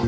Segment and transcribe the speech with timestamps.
[0.00, 0.06] Du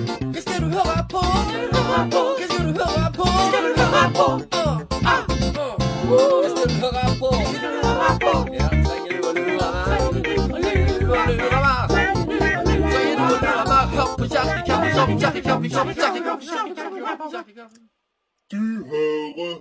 [18.87, 19.61] hører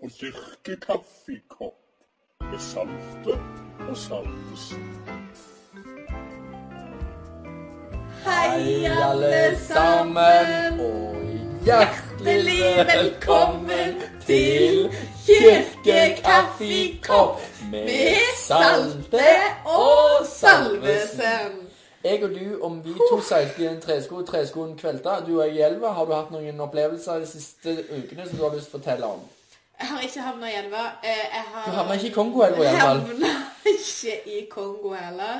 [0.00, 1.74] på Kirkekaffekopp
[2.40, 3.38] med salte
[3.88, 4.74] og saltest.
[8.26, 11.16] Hei, alle sammen, og
[11.64, 13.94] hjertelig velkommen
[14.26, 14.90] til
[15.26, 18.16] Kirkekaffekopp med
[18.46, 19.24] Salte
[19.64, 21.52] og Salvesen.
[22.04, 25.56] Jeg og du, om vi to seilte i en tresko, treskoen kvelta, du og jeg
[25.56, 28.78] i elva, har du hatt noen opplevelser de siste ukene som du har lyst til
[28.78, 29.20] å fortelle om?
[29.80, 30.84] Jeg har ikke havna i elva.
[31.04, 33.00] Eh, Jeg har Du havna ikke i Kongo-elva i alle fall.
[33.10, 33.32] Havna
[33.72, 35.34] ikke i Kongo heller.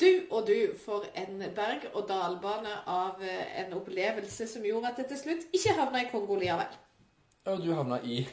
[0.00, 5.22] Du og du får en berg-og-dal-bane av eh, en opplevelse som gjorde at jeg til
[5.22, 6.74] slutt ikke havna i Kongo likevel.
[7.46, 8.26] Og du havna i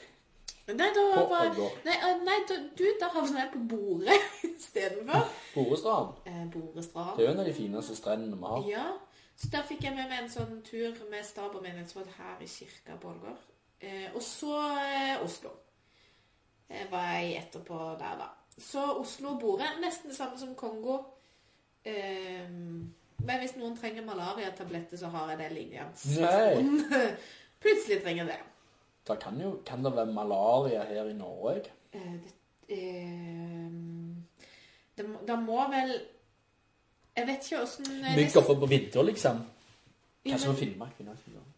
[0.64, 1.50] Nei, da På var.
[1.84, 5.32] Nei, eh, nei da, du, da havna jeg på Bordet istedenfor.
[5.56, 6.22] Borestrand.
[6.28, 7.18] Eh, Borestrand.
[7.18, 8.70] Det er jo en av de fineste strendene vi har.
[8.72, 8.86] Ja,
[9.36, 12.48] så da fikk jeg med meg en sånn tur med stab og menighetsråd her i
[12.48, 13.44] kirka på Ålgård.
[13.84, 15.52] Eh, og så eh, Oslo.
[16.70, 18.30] Eh, var jeg etterpå der, da.
[18.54, 21.00] Så Oslo og Bore, nesten det samme som Kongo.
[21.86, 22.50] Eh,
[23.24, 27.04] men hvis noen trenger malariatabletter, så har jeg det liggende.
[27.64, 28.40] Plutselig trenger det.
[29.08, 31.72] Da kan, jo, kan det være malaria her i Norge?
[31.94, 32.34] Eh, det,
[32.78, 33.72] eh,
[34.98, 35.92] det Da må vel
[37.18, 39.44] Jeg vet ikke åssen Mygg oppe på vinter, liksom.
[40.26, 40.56] Kanskje på.
[40.64, 41.53] Finnmark, Finnmark.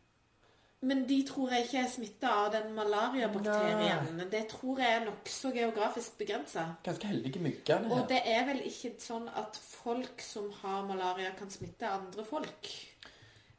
[0.86, 4.19] Men de tror jeg ikke er smitta av den malariabakterien.
[4.31, 6.66] Det tror jeg er nokså geografisk begrensa.
[6.86, 11.50] Ganske heldige myggene Og det er vel ikke sånn at folk som har malaria, kan
[11.50, 12.69] smitte andre folk?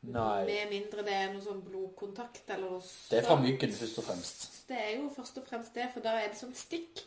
[0.06, 0.44] Nei.
[0.47, 3.10] Med mindre det er noe sånn blodkontakt eller noe sånt.
[3.10, 4.48] Det er fra myggen, først og fremst.
[4.69, 7.02] Det er jo først og fremst det, for da er det sånn stikk.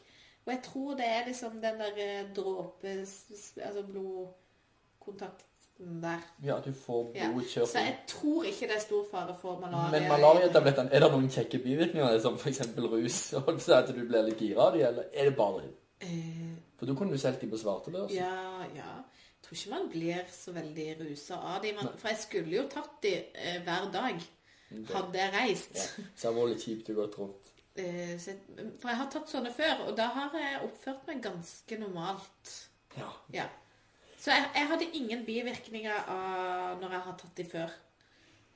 [0.45, 2.97] Og jeg tror det er liksom den der eh, dråpe...
[2.99, 5.48] Altså blodkontakten
[5.79, 6.23] der.
[6.43, 9.91] Ja, du får blodet kjørt Så jeg tror ikke det er stor fare for malaria.
[9.93, 12.61] Men malariatablettene, er det noen kjekke bivirkninger, som f.eks.
[12.77, 13.19] rus?
[13.65, 15.69] Så At du blir litt gira av dem, eller er det bare
[15.99, 18.15] Eh, For du kunne jo solgt dem på svartebørsen.
[18.15, 18.91] Ja, ja.
[19.03, 21.75] Jeg tror ikke man blir så veldig rusa av dem.
[21.97, 24.21] For jeg skulle jo tatt dem eh, hver dag.
[24.93, 25.75] Hadde jeg reist.
[25.75, 27.49] Ja, så det var litt kjipt å gå rundt.
[27.75, 28.35] Eh, så,
[28.79, 32.53] for jeg har tatt sånne før, og da har jeg oppført meg ganske normalt.
[32.95, 33.09] Ja.
[33.33, 33.47] Ja.
[34.19, 37.69] Så jeg, jeg hadde ingen bivirkninger av når jeg har tatt de før.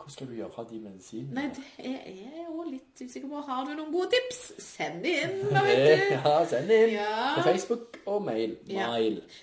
[0.04, 1.34] Hva skal du gjøre av de medisinene?
[1.38, 3.42] Nei, det er jeg jo litt usikker på.
[3.48, 4.40] Har du noen gode tips?
[4.60, 6.02] Send de inn, da, vet du.
[6.18, 7.20] Ja, send det inn Ja.
[7.38, 8.58] på Facebook og mail.
[8.68, 8.90] Ja.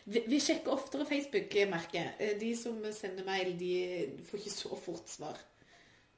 [0.04, 2.18] Vi, vi sjekker oftere Facebook-merket.
[2.20, 3.72] Eh, De som sender mail, de
[4.28, 5.40] får ikke så fort svar.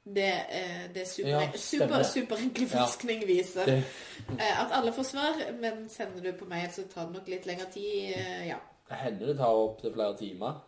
[0.02, 2.02] Det, eh, det er super, Ja, super, stemmer.
[2.10, 2.82] superenkel Ja.
[2.82, 3.64] forskning viser.
[3.70, 3.78] Det,
[4.40, 7.46] Eh, At alle får svar, men sender du på mail, så tar det nok litt
[7.46, 8.10] lengre tid.
[8.48, 8.58] Ja.
[8.92, 10.60] Det hender det tar opp til flere timer.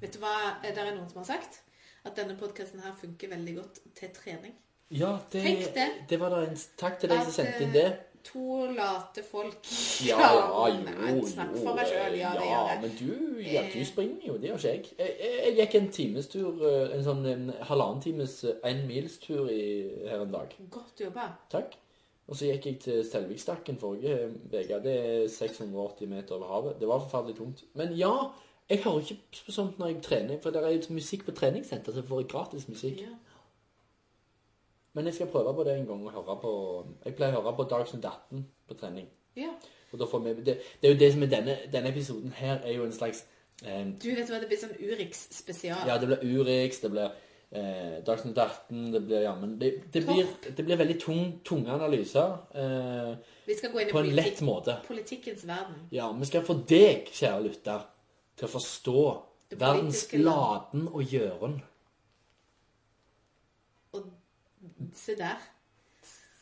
[0.00, 1.62] Vet du hva Er det er noen som har sagt?
[2.08, 4.54] At denne podkasten her funker veldig godt til trening.
[4.90, 5.88] Ja, det, Tenk det.
[6.08, 7.90] det var da en takk til deg som sendte inn eh, det.
[8.30, 9.68] To late folk
[10.04, 13.12] Ja, ja, jo, Snakk for meg sjøl, ja, det gjør men du,
[13.44, 14.82] ja, du springer jo, det gjør ikke jeg.
[14.98, 19.52] Jeg, jeg, jeg gikk en timestur, eh, en sånn en halvannen times, eh, en milstur
[19.52, 19.62] i,
[20.08, 20.58] her en dag.
[20.72, 21.30] Godt jobba.
[21.52, 21.78] Takk.
[22.30, 24.78] Og så gikk jeg til Selvikstakken forrige uke.
[24.84, 26.76] Det er 680 meter over havet.
[26.80, 27.64] Det var forferdelig tungt.
[27.74, 28.12] Men ja,
[28.70, 31.92] jeg hører ikke på sånt når jeg trener, for det er jo musikk på treningssenter,
[31.92, 33.02] så jeg får gratis musikk.
[34.92, 36.52] Men jeg skal prøve på det en gang og høre på
[37.04, 39.10] Jeg pleier å høre på Dagsnytt 18 på trening.
[39.36, 39.50] ja.
[39.92, 42.60] Og da får vi, det, det er jo det som er denne, denne episoden her,
[42.62, 43.24] er jo en slags
[43.66, 45.82] eh, Du vet hva, det blir sånn Urix spesial.
[45.88, 47.10] Ja, det blir Urix, det blir
[47.50, 51.72] eh, Dagsnytt 18, det blir Ja, men det, det, blir, det blir veldig tung, tunge
[51.74, 53.14] analyser eh,
[53.46, 54.76] Vi skal gå inn i på en lett måte.
[54.86, 55.86] politikkens verden.
[55.94, 57.86] Ja, vi skal få deg, kjære lytter,
[58.36, 59.04] til å forstå
[59.58, 61.58] verdens laden og gjøren.
[63.96, 64.06] Og
[64.94, 65.40] se der.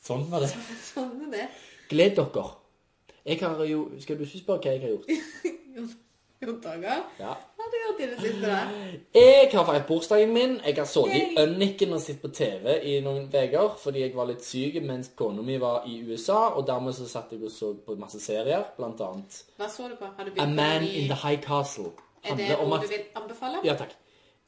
[0.05, 0.51] Sånn var det.
[0.85, 1.47] Sånn er det.
[1.89, 2.45] Gled dere.
[3.29, 5.09] Jeg har jo Skal du ikke spørre hva jeg har gjort?
[7.19, 7.35] Ja.
[7.57, 8.69] hva har du gjort i det siste der?
[9.15, 10.61] Jeg har feiret bursdagen min.
[10.67, 14.29] Jeg har sittet i Ønniken og sett på TV i noen uker fordi jeg var
[14.31, 16.55] litt syk mens kona mi var i USA.
[16.55, 19.97] Og dermed så satt jeg og så på masse serier, blant annet Hva så du
[19.99, 20.13] på?
[20.17, 20.93] Har du A begynt på Man i...
[21.03, 21.91] in the High Castle.
[22.23, 23.65] Er det noe at du vil anbefale?
[23.65, 23.99] Ja, takk.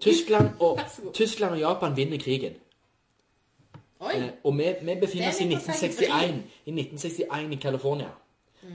[0.01, 0.79] Tyskland og.
[1.15, 2.55] Tyskland og Japan vinner krigen.
[4.01, 4.15] Oi!
[4.15, 7.53] Eh, og vi, vi befinner oss i Det er litt å si 1961, i 1961
[7.53, 8.15] i California.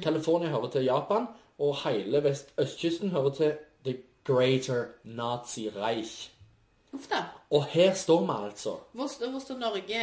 [0.04, 1.28] California hører til Japan,
[1.60, 3.54] og hele vest østkysten hører til
[3.86, 3.98] The
[4.28, 6.32] Greater Nazi Reich.
[6.94, 7.24] Uff da.
[7.52, 8.76] Og her står vi altså.
[8.92, 10.02] Hvor, hvor står Norge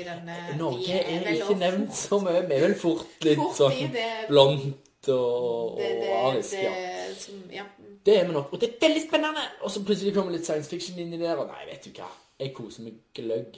[0.00, 2.42] i denne Norge er, er ikke nevnt så mye.
[2.48, 6.54] Vi er vel fort litt fort sånn det- blondt og, det, det, og arisk.
[6.62, 6.72] Ja.
[7.18, 7.64] som Ja.
[8.06, 8.52] Det er vi nok.
[8.52, 9.40] Og det er veldig spennende!
[9.62, 12.08] Og så plutselig kommer litt science fiction inn i der, og nei, vet du hva.
[12.38, 13.56] Jeg koser meg gløgg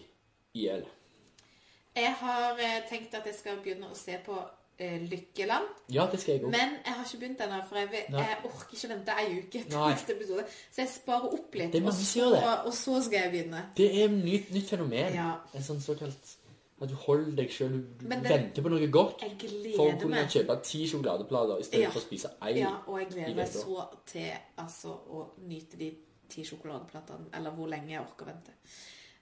[0.54, 0.84] i hjel.
[1.96, 5.64] Jeg har eh, tenkt at jeg skal begynne å se på eh, Lykkeland.
[5.92, 6.50] Ja, det skal jeg også.
[6.52, 9.50] Men jeg har ikke begynt ennå, for jeg, vil, jeg orker ikke vente ei uke
[9.62, 9.90] til Nei.
[9.94, 10.44] neste episode.
[10.70, 12.42] Så jeg sparer opp litt, Det og så, det.
[12.66, 13.62] og så skal jeg begynne.
[13.76, 15.14] Det er et nytt, nytt fenomen.
[15.14, 15.30] Ja.
[15.54, 16.34] En sånn såkalt
[16.78, 19.22] At du holder deg sjøl Du det- venter på noe godt
[19.76, 21.90] for å kunne kjøpe ti sjokoladeplater i stedet Ja.
[21.90, 22.58] for å spise ei.
[22.58, 24.28] Ja, og jeg gleder meg så til
[24.58, 25.88] altså, å nyte de
[26.28, 28.52] ti sjokoladeplatene, eller hvor lenge jeg orker å vente.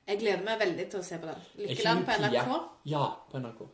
[0.08, 1.68] Jeg gleder meg veldig til å se på den.
[1.68, 2.60] Lykkeland på NRK.
[2.86, 3.68] Ja, på NRK.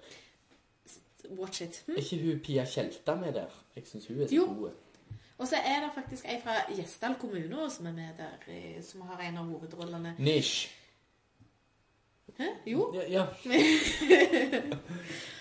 [1.30, 1.82] Watch it.
[1.86, 1.92] Hm?
[1.92, 3.50] Er ikke hun Pia Tjelta med der?
[3.76, 4.70] Jeg syns hun er så god.
[5.40, 9.00] Og så er det faktisk ei fra Gjesdal kommune som er med der, eh, som
[9.08, 10.14] har en av hovedrollene.
[10.18, 10.68] Nish.
[12.38, 12.44] Hæ?
[12.66, 12.94] Jo.
[12.94, 13.26] Ja, ja.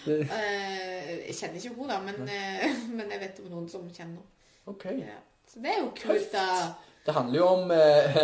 [0.09, 4.15] Eh, jeg kjenner ikke henne, da, men, eh, men jeg vet om noen som kjenner
[4.15, 4.23] henne.
[4.71, 4.85] OK.
[4.85, 5.17] Ja.
[5.47, 6.45] Så det er jo kult, da.
[7.05, 7.73] Det handler jo om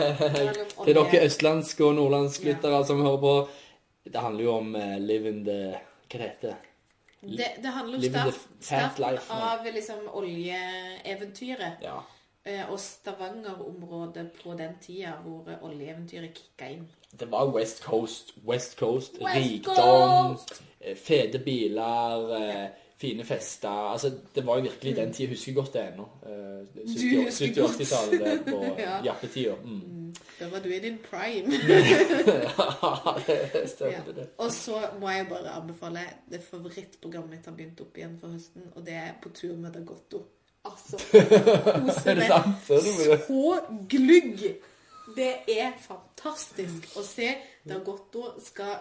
[0.86, 2.54] Til dere østlandske og nordlandske Ja.
[2.54, 3.34] lyttere som hører på.
[4.06, 5.60] Det handler jo om uh, live in the
[6.12, 6.56] Hva det heter Det,
[7.64, 11.74] det handler om Live the start, fast starten av liksom oljeeventyret.
[11.82, 12.04] Ja.
[12.46, 16.88] eh, Og Stavanger-området på den tida hvor eh, oljeeventyret kicka inn.
[17.12, 18.34] Det var West Coast.
[18.48, 19.76] West Coast, West rikdom,
[20.36, 20.62] Coast!
[20.80, 23.70] eh, fete biler, fine fester.
[23.92, 25.24] Altså, det var jo virkelig den tida.
[25.28, 26.06] Jeg husker godt det ennå.
[26.26, 26.82] Eh, Du
[27.26, 27.72] husker godt.
[27.82, 29.02] 70-80-tallet på Ja.
[29.04, 29.56] jappetida.
[29.64, 30.16] Mm.
[30.40, 31.52] Da var du i din prime.
[31.56, 34.28] ja, det stemmer, det.
[34.38, 36.00] Og så må jeg bare anbefale
[36.32, 39.72] det favorittprogrammet mitt har begynt opp igjen for høsten, og det er På tur med
[39.76, 40.24] Dagotto.
[40.66, 42.30] Altså, kose det?
[42.68, 43.60] så
[43.90, 44.40] glugg!
[45.16, 47.28] Det er fantastisk å se
[47.70, 48.80] Dagotto skal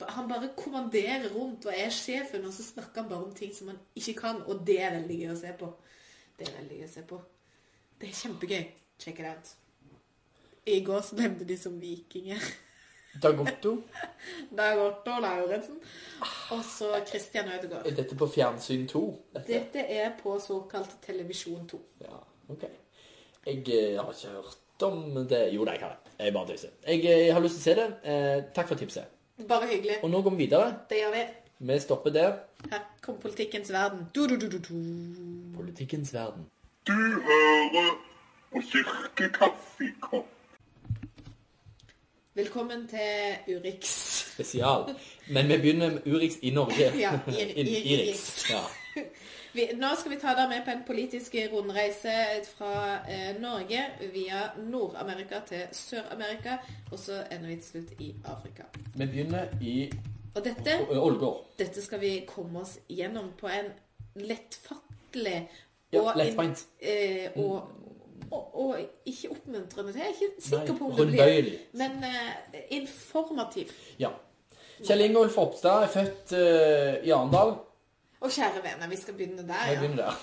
[0.00, 3.70] Han bare kommanderer rundt og er sjefen, og så snakker han bare om ting som
[3.72, 5.70] han ikke kan, og det er veldig gøy å se på.
[6.36, 7.20] Det er veldig gøy å se på.
[8.00, 8.66] Det er kjempegøy.
[9.00, 9.54] Check it out.
[10.66, 12.42] I går så nevnte de som vikinger.
[13.22, 13.72] Dag Otto.
[14.58, 15.78] Dag Otto Lauritzen.
[16.52, 17.86] Og så Christian Ødegaard.
[17.86, 19.02] Er dette på fjernsyn 2?
[19.34, 19.46] Dette?
[19.52, 21.80] Dette er på såkalt televisjon 2.
[22.04, 22.20] Ja,
[22.52, 22.66] ok.
[23.46, 25.42] Jeg eh, har ikke hørt om det.
[25.54, 26.16] Jo, nei, jeg har det.
[26.18, 26.74] Jeg bare tøyser.
[26.86, 27.86] Jeg, jeg har lyst til å se det.
[28.12, 29.15] Eh, takk for tipset.
[29.48, 29.96] Bare hyggelig.
[30.02, 30.74] Og nå går vi videre.
[30.90, 31.24] Det gjør vi.
[31.58, 32.32] Vi stopper der.
[32.70, 34.06] Her kom politikkens verden.
[34.14, 35.56] Du, du, du, du, du.
[35.56, 36.46] Politikkens verden.
[36.86, 37.90] Du hører
[38.52, 40.26] på Kirkekaffekopp.
[42.36, 43.84] Velkommen til Urix.
[44.34, 44.90] Spesial.
[45.32, 46.90] Men vi begynner med Urix i Norge.
[47.00, 48.50] Ja, i- i- I- Irix.
[48.50, 48.60] Ja.
[49.56, 52.12] Vi, nå skal vi ta deg med på en politisk rundreise
[52.56, 52.72] fra
[53.08, 56.58] eh, Norge via Nord-Amerika til Sør-Amerika,
[56.92, 58.66] og så ender vi til slutt i Afrika.
[58.96, 59.76] Vi begynner i
[60.36, 61.38] Og dette, Ålgård.
[61.58, 63.70] dette skal vi komme oss gjennom på en
[64.20, 65.38] lettfattelig
[65.92, 66.66] Ja, og, lettbeint.
[66.82, 67.70] eh, og,
[68.30, 68.76] og, og
[69.06, 69.92] ikke oppmuntrende.
[69.94, 71.48] Det er jeg ikke sikker Nei, på om det blir.
[71.80, 73.72] Men eh, informativ.
[74.02, 74.10] Ja.
[74.84, 77.54] Kjell Ingolf Ropstad er født eh, i Arendal.
[78.20, 79.74] Og kjære venner, vi skal begynne der, ja.
[79.80, 80.14] Vi begynner der.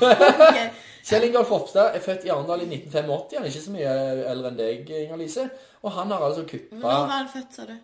[0.50, 0.68] okay.
[1.04, 3.34] Kjell Ingolf Ropstad er født i Arendal i 1985.
[3.36, 3.94] Han er ikke så mye
[4.30, 5.48] eldre enn deg, Inger-Lise.
[5.82, 7.74] Og han har altså Når kuppa var han født, sa du?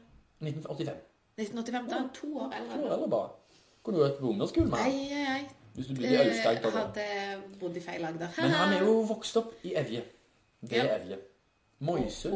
[0.46, 1.02] 1985.
[1.38, 1.90] 1985?
[1.90, 2.78] Da er han to år To eldre.
[2.90, 3.28] år eldre bare.
[3.82, 4.90] Kunne du gått på ungdomsskolen med ham.
[4.92, 5.48] Ei, ei, ei.
[5.74, 6.70] Hvis du blir i Aust-Agder.
[6.78, 7.08] Hadde
[7.60, 8.28] bodd i feil Agder.
[8.38, 10.04] Men han er jo vokst opp i Evje.
[10.62, 10.96] Det er Ja.
[11.00, 11.18] Evje.
[11.78, 12.34] Moisund.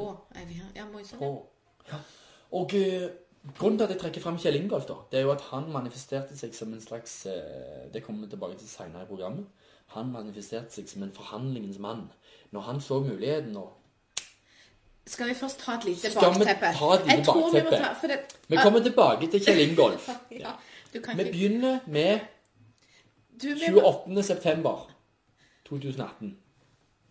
[0.77, 1.23] Ja, Moisund.
[1.89, 1.97] Ja.
[2.53, 3.07] Og eh,
[3.59, 6.37] grunnen til at jeg trekker frem Kjell Ingolf, da, det er jo at han manifesterte
[6.37, 9.47] seg som en slags eh, Det kommer vi tilbake til senere i programmet.
[9.97, 12.11] Han manifesterte seg som en forhandlingens mann.
[12.51, 13.77] Når han så muligheten og
[15.07, 16.75] Skal vi først ta et lite bakteppe?
[16.75, 17.71] Skal vi ta et lite bakteppe?
[17.71, 20.09] vi ta det, Vi kommer tilbake til Kjell Ingolf.
[20.45, 20.53] ja,
[20.93, 22.21] du kan Vi begynner med
[23.43, 24.23] du, vi må, 28.
[24.23, 24.91] september
[25.65, 26.37] 2018.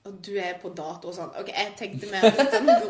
[0.03, 1.31] Og du er på dato og sånn.
[1.39, 2.23] Ok, jeg tenkte mer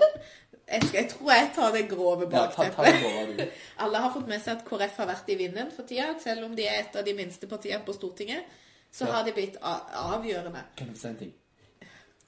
[0.72, 2.86] jeg, jeg tror jeg tar det grove bakteppet.
[3.04, 3.46] Ja.
[3.86, 6.14] Alle har fått med seg at KrF har vært i vinden for tida.
[6.24, 8.44] Selv om de er et av de minste partiene på Stortinget,
[8.92, 9.12] så Ja.
[9.18, 10.64] har de blitt avgjørende.
[10.78, 11.34] Kan jeg si en ting?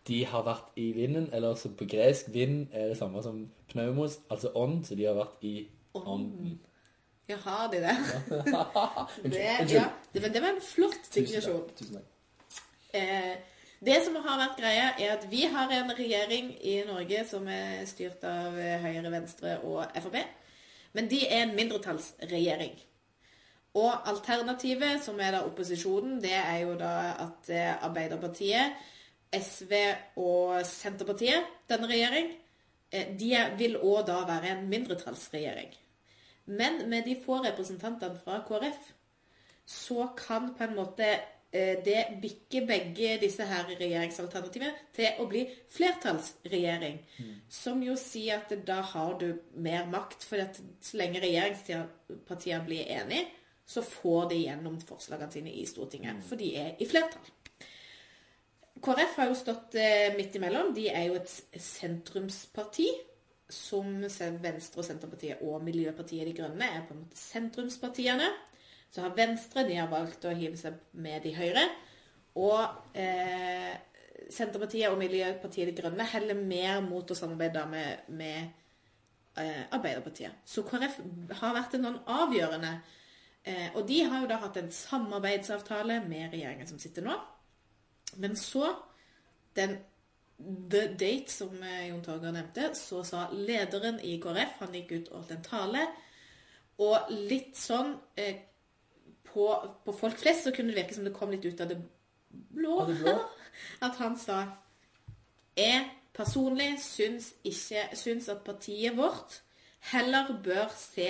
[0.08, 4.20] De har vært i vinden, eller som på gresk vind er det samme som pneumos,
[4.34, 6.60] altså ånd, så de har vært i ånden.
[7.30, 7.94] Ja, har de det?
[9.24, 9.84] Det, ja,
[10.14, 11.70] det, det var en flott Tusen takk.
[11.78, 12.08] Tusen takk.
[12.94, 13.36] Eh,
[13.82, 17.82] det som har vært greia, er at vi har en regjering i Norge som er
[17.90, 20.20] styrt av eh, Høyre, Venstre og Frp.
[20.94, 22.76] Men de er en mindretallsregjering.
[23.82, 28.78] Og alternativet, som er da opposisjonen, det er jo da at eh, Arbeiderpartiet,
[29.32, 29.74] SV
[30.20, 32.34] og Senterpartiet, denne regjering,
[32.92, 35.74] eh, de vil òg da være en mindretallsregjering.
[36.52, 38.92] Men med de få representantene fra KrF,
[39.66, 41.16] så kan på en måte
[41.52, 45.42] det bikker begge disse her regjeringsalternativene til å bli
[45.76, 47.02] flertallsregjering.
[47.52, 52.88] Som jo sier at da har du mer makt, for at så lenge regjeringspartiene blir
[52.96, 53.28] enige,
[53.68, 57.30] så får de gjennom forslagene sine i Stortinget, for de er i flertall.
[58.82, 60.72] KrF har jo stått eh, midt imellom.
[60.74, 62.90] De er jo et sentrumsparti.
[63.52, 63.98] Som
[64.40, 68.30] Venstre og Senterpartiet og Miljøpartiet De Grønne er på en måte sentrumspartiene.
[68.92, 71.64] Så har Venstre de har valgt å hive seg med de høyre.
[72.40, 73.72] Og eh,
[74.32, 78.40] Senterpartiet og Miljøpartiet De Grønne heller mer mot å samarbeide med, med
[79.40, 80.44] eh, Arbeiderpartiet.
[80.48, 81.00] Så KrF
[81.42, 82.74] har vært en sånn avgjørende
[83.44, 87.16] eh, Og de har jo da hatt en samarbeidsavtale med regjeringen som sitter nå.
[88.20, 88.74] Men så,
[89.56, 89.80] den
[90.72, 95.12] The Date som eh, Jon Torgeir nevnte, så sa lederen i KrF Han gikk ut
[95.12, 95.84] og holdt en tale.
[96.82, 98.48] Og litt sånn eh,
[99.28, 99.48] på,
[99.86, 101.80] på folk flest så kunne det virke som det kom litt ut av det
[102.30, 102.80] blå.
[102.82, 103.16] Av det blå?
[103.86, 104.44] At han sa
[105.58, 105.86] Jeg
[106.16, 109.42] personlig syns, ikke, syns at partiet vårt
[109.92, 111.10] heller bør se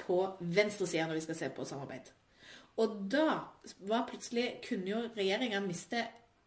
[0.00, 2.10] på venstresida når vi skal se på samarbeid.
[2.82, 3.26] Og da
[3.86, 6.02] var plutselig kunne jo regjeringa miste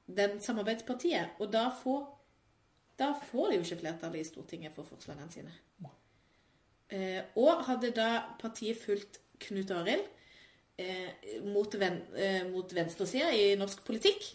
[0.07, 1.37] den samarbeidspartiet.
[1.39, 2.03] Og da får,
[2.99, 5.53] da får de jo ikke flertallet i Stortinget for forslagene sine.
[6.89, 10.05] Eh, og hadde da partiet fulgt Knut Arild
[10.77, 14.27] eh, mot, ven, eh, mot venstresida i norsk politikk,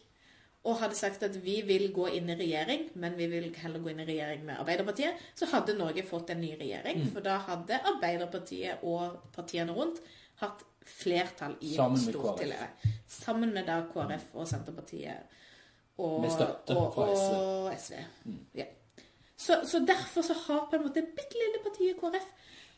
[0.62, 3.90] og hadde sagt at vi vil gå inn i regjering, men vi vil heller gå
[3.90, 7.02] inn i regjering med Arbeiderpartiet, så hadde Norge fått en ny regjering.
[7.10, 9.98] For da hadde Arbeiderpartiet og partiene rundt
[10.38, 12.86] hatt flertall i Stortinget.
[13.10, 15.34] Sammen med da KrF og Senterpartiet
[15.98, 17.34] og, og, SV.
[17.34, 17.98] og SV.
[18.58, 18.68] Ja.
[19.36, 22.30] Så, så derfor så har på en måte bitte lille partiet KrF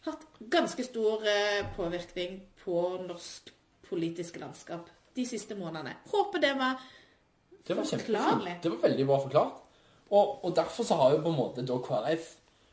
[0.09, 3.52] hatt ganske stor eh, påvirkning på norsk
[3.88, 5.97] politisk landskap de siste månedene.
[6.11, 6.80] Håper det var
[7.66, 8.59] Det var Forklarlig.
[8.62, 9.61] Det var veldig bra forklart.
[10.11, 12.26] Og, og derfor så har jo på en måte da KrF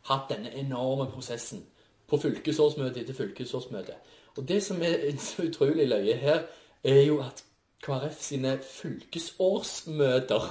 [0.10, 1.64] hatt denne enorme prosessen
[2.10, 3.96] på fylkesårsmøte etter fylkesårsmøte.
[4.38, 6.44] Og det som er så utrolig løye her,
[6.84, 7.44] er jo at
[7.82, 10.44] KrF sine fylkesårsmøter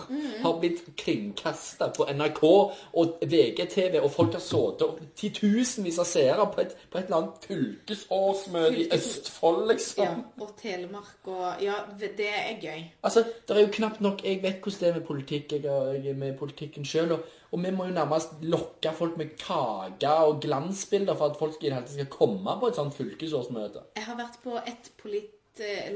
[0.42, 6.46] har blitt kringkasta på NRK og VGTV, og folk har sittet og titusenvis av seere
[6.50, 10.04] på på et eller annet fylkesårsmøte i Østfold, liksom.
[10.04, 12.82] Ja, og Telemark og Ja, det er gøy.
[13.02, 15.52] Altså, det er jo knapt nok Jeg vet hvordan det er med politikk.
[15.52, 17.12] Jeg er, med politikken sjøl.
[17.12, 17.20] Og,
[17.52, 21.68] og vi må jo nærmest lokke folk med kake og glansbilder for at folk i
[21.68, 23.87] det hele tatt skal komme på et sånt fylkesårsmøte.
[23.96, 25.90] Jeg har vært på et polit, eh,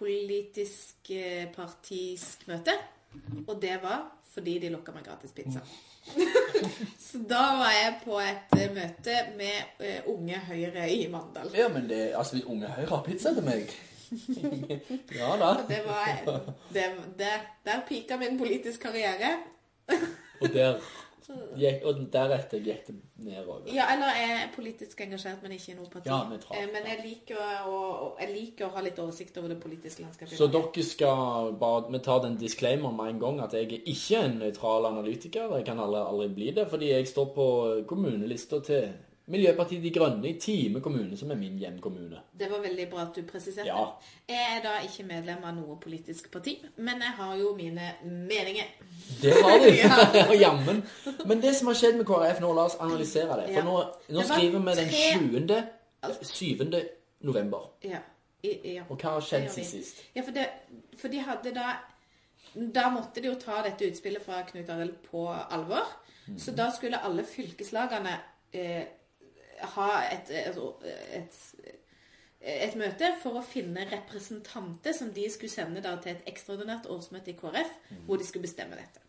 [0.00, 2.72] lokalpolitisk eh, partisk møte,
[3.46, 5.60] og det var fordi de lokka meg gratis pizza.
[7.10, 11.50] Så da var jeg på et eh, møte med eh, Unge Høyre i Mandal.
[11.54, 13.68] Ja, men det Altså, Unge Høyre har pizza til meg
[15.18, 15.50] Ja da.
[15.68, 16.08] Det var
[16.72, 16.86] det,
[17.18, 19.36] det, Der pika min politisk karriere.
[20.40, 20.80] Og der
[21.58, 23.60] gikk, og deretter gikk det nedover.
[23.74, 26.06] Ja, eller jeg er politisk engasjert, men ikke i noe parti.
[26.08, 26.56] Ja, nøytral.
[26.56, 27.36] Eh, Men jeg liker,
[27.66, 30.36] å- jeg liker å ha litt oversikt over det politiske landskapet.
[30.38, 34.24] Så dere skal bare Vi tar den disclaimer med en gang at jeg er ikke
[34.24, 35.56] en nøytral analytiker.
[35.56, 38.92] Jeg kan aldri, aldri bli det, fordi jeg står på kommunelista til
[39.30, 42.18] Miljøpartiet De Grønne i Time kommune, som er min hjemkommune.
[42.38, 43.68] Det var veldig bra at du presiserte.
[43.68, 43.84] Ja.
[44.28, 48.72] Jeg er da ikke medlem av noe politisk parti, men jeg har jo mine meninger.
[49.22, 49.68] Det har du!
[49.80, 50.24] Ja.
[50.44, 50.82] Jammen.
[51.26, 53.46] Men det som har skjedd med KrF nå, la oss analysere det.
[53.52, 53.64] For Ja.
[53.64, 53.76] nå,
[54.08, 55.62] nå Det skriver vi den tre-
[56.22, 56.64] 7.
[56.72, 56.80] 7.
[57.20, 57.70] november.
[57.84, 57.98] Ja.
[58.42, 58.82] I, ja.
[58.88, 59.98] Og hva har skjedd siden sist?
[60.16, 60.46] Ja, for, det,
[60.96, 61.74] for de hadde da
[62.74, 65.86] Da måtte de jo ta dette utspillet fra Knut Arild på alvor.
[66.38, 68.14] Så da skulle alle fylkeslagene
[68.52, 68.82] eh,
[69.74, 71.36] ha et, et,
[72.40, 77.32] et møte for å finne representanter som de skulle sende da til et ekstraordinært årsmøte
[77.32, 77.76] i KrF,
[78.06, 79.02] hvor de skulle bestemme dette.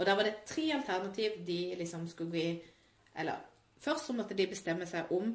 [0.00, 2.60] Og da var det tre alternativ de liksom skulle gå i
[3.18, 3.36] Eller
[3.82, 5.32] først så måtte de bestemme seg om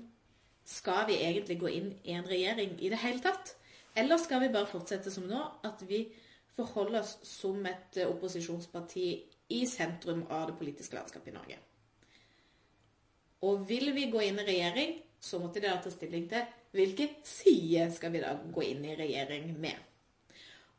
[0.66, 3.52] skal vi egentlig gå inn i en regjering i det hele tatt?
[3.96, 6.08] Eller skal vi bare fortsette som nå, at vi
[6.56, 9.06] forholder oss som et opposisjonsparti
[9.54, 11.60] i sentrum av det politiske landskapet i Norge?
[13.46, 17.18] Og vil vi gå inn i regjering, så måtte de da ta stilling til hvilken
[17.26, 19.78] side skal vi da gå inn i regjering med.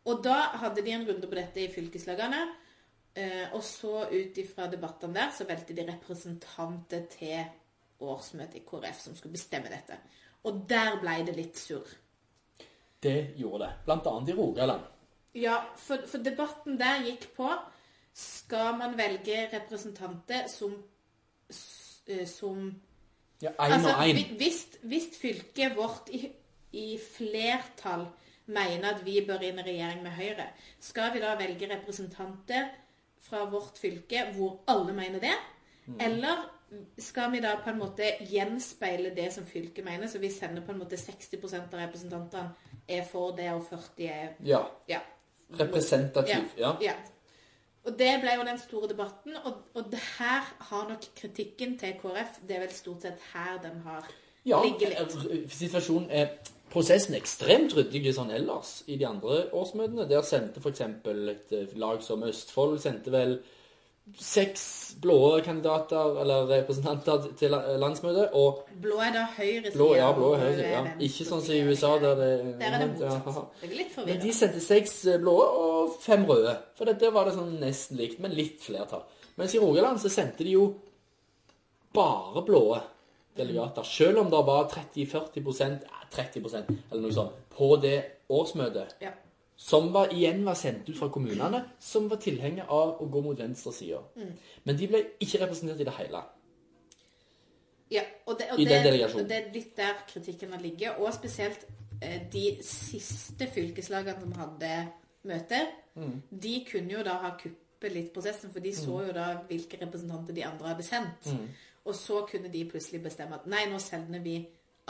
[0.06, 2.42] Og da hadde de en runde på dette i fylkeslagene.
[3.14, 7.44] eh, Og så ut ifra debattene der, så valgte de representanter til
[8.00, 9.96] årsmøtet i KrF som skulle bestemme dette.
[10.44, 11.88] Og der ble det litt surr.
[13.02, 13.72] Det gjorde det.
[13.84, 14.84] Blant annet i Rogaland.
[15.34, 17.48] Ja, for, for debatten der gikk på
[18.16, 20.76] skal man velge representanter som
[22.26, 22.74] som
[23.42, 24.36] Ja, én Altså, og én.
[24.36, 26.28] hvis, hvis fylket vårt i,
[26.72, 28.06] i flertall
[28.46, 30.46] mener at vi bør inn i regjering med Høyre,
[30.80, 32.68] skal vi da velge representanter
[33.20, 35.34] fra vårt fylke hvor alle mener det?
[35.86, 36.00] Mm.
[36.00, 36.44] Eller
[36.98, 40.72] skal vi da på en måte gjenspeile det som fylket mener, så vi sender på
[40.72, 42.54] en måte 60% av representantene
[42.88, 44.64] er for det, og 40 er Ja.
[44.88, 45.00] ja.
[45.60, 46.50] Representativ.
[46.58, 46.76] Ja.
[46.82, 46.94] ja.
[47.86, 51.94] Og det ble jo den store debatten, og, og det her har nok kritikken til
[52.02, 54.08] KrF Det er vel stort sett her den har
[54.46, 55.16] Ja, ligget litt.
[55.30, 56.28] eh, situasjonen er
[56.70, 60.08] prosessen er ekstremt ryddig sånn ellers i de andre årsmøtene.
[60.10, 60.80] Der sendte f.eks.
[60.82, 63.38] et eh, lag som Østfold sendte vel
[64.18, 70.12] seks blå kandidater eller representanter til la- landsmøtet, og Blå er da høyre blå, ja,
[70.16, 70.82] blå er høyre, er ja.
[71.00, 73.50] Ikke sånn som i USA, der det Der er det motsatt.
[73.60, 76.56] Det er litt Men de sendte seks blå og fem røde.
[76.78, 79.02] For det, var det sånn nesten likt, men litt flertall.
[79.36, 80.74] Mens i Rogaland så sendte de jo
[81.92, 82.78] bare blå
[83.36, 83.84] delegater.
[83.84, 87.98] Selv om det var 30-40 ja, 30% eller noe sånt på det
[88.32, 88.96] årsmøtet.
[89.02, 89.10] Ja.
[89.56, 93.38] Som var, igjen var sendt ut fra kommunene, som var tilhenger av å gå mot
[93.40, 94.02] venstresida.
[94.16, 94.32] Mm.
[94.64, 96.20] Men de ble ikke representert i det hele.
[97.90, 99.28] Ja, og det, og I det, den delegasjonen.
[99.30, 100.98] det er litt der kritikken har ligget.
[100.98, 101.66] Og spesielt
[102.02, 104.72] eh, de siste fylkeslagene som hadde
[105.26, 106.18] møte, Mm.
[106.28, 110.34] de kunne jo da ha kuppet litt prosessen, for de så jo da hvilke representanter
[110.36, 111.24] de andre hadde sendt.
[111.32, 111.46] Mm.
[111.88, 114.34] Og så kunne de plutselig bestemme at nei, nå sender vi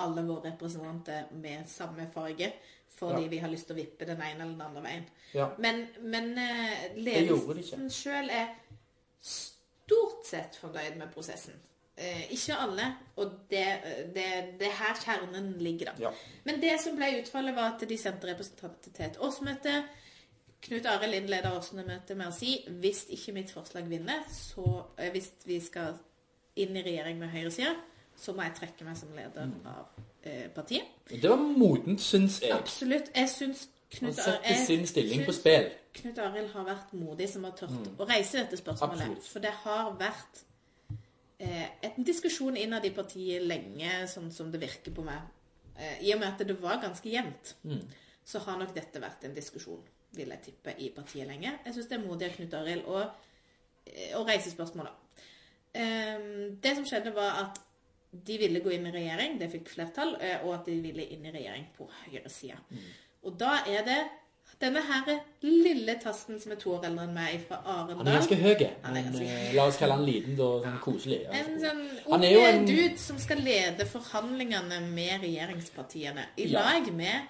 [0.03, 2.53] alle våre representanter med samme farge,
[2.97, 3.29] fordi Ja.
[3.29, 5.07] vi har lyst til å vippe den ene eller den andre veien.
[5.35, 5.51] Ja.
[5.59, 6.93] Men, men ikke.
[6.97, 8.55] ledelsen sjøl er
[9.21, 11.57] stort sett fornøyd med prosessen.
[11.97, 12.87] Uh, ikke alle,
[13.17, 13.65] og det,
[14.13, 14.25] det,
[14.61, 16.09] det er her kjernen ligger, da.
[16.09, 16.11] Ja.
[16.45, 19.79] Men det som ble utfallet, var at de sendte representanter til et årsmøte.
[20.67, 25.31] Knut Arild innleder årsmøtet med å si hvis ikke mitt forslag vinner, så uh, hvis
[25.49, 25.97] vi skal
[26.61, 27.73] inn i regjering med høyresida,
[28.17, 29.67] så må jeg trekke meg som leder Mm.
[29.67, 29.87] av
[30.25, 30.85] eh, partiet.
[31.11, 32.53] Det var modent, syns jeg.
[32.53, 33.11] Absolutt.
[33.15, 34.17] Jeg syns Knut.
[35.95, 39.01] Knut Arild har vært modig som har tørt å reise dette spørsmålet.
[39.07, 39.29] Absolutt.
[39.31, 40.41] For det har vært
[41.39, 45.21] eh, en diskusjon innad i partiet lenge, sånn som det virker på meg.
[45.79, 47.55] Eh, I og med at det var ganske jevnt,
[48.27, 49.81] så har nok dette vært en diskusjon,
[50.17, 51.53] vil jeg tippe, i partiet lenge.
[51.65, 53.05] Jeg syns det er modig av Knut Arild å,
[53.87, 54.93] eh, å reise spørsmålet.
[55.75, 56.19] Eh,
[56.63, 57.61] det som skjedde, var at
[58.25, 61.27] de ville gå inn i regjering, det fikk flertall, eh, og at de ville inn
[61.27, 62.59] i regjering på høyresida.
[63.25, 63.99] Og da er det
[64.61, 68.19] denne her lille tasten som er to år eldre enn meg, fra Arendal Han er
[68.21, 71.19] ganske høy, men ganske eh, la oss kalle han liten og sånn koselig.
[71.27, 76.27] Ja, En sånn Han unge er jo en- dude som skal lede forhandlingene med regjeringspartiene.
[76.39, 76.63] I Ja.
[76.63, 77.23] lag med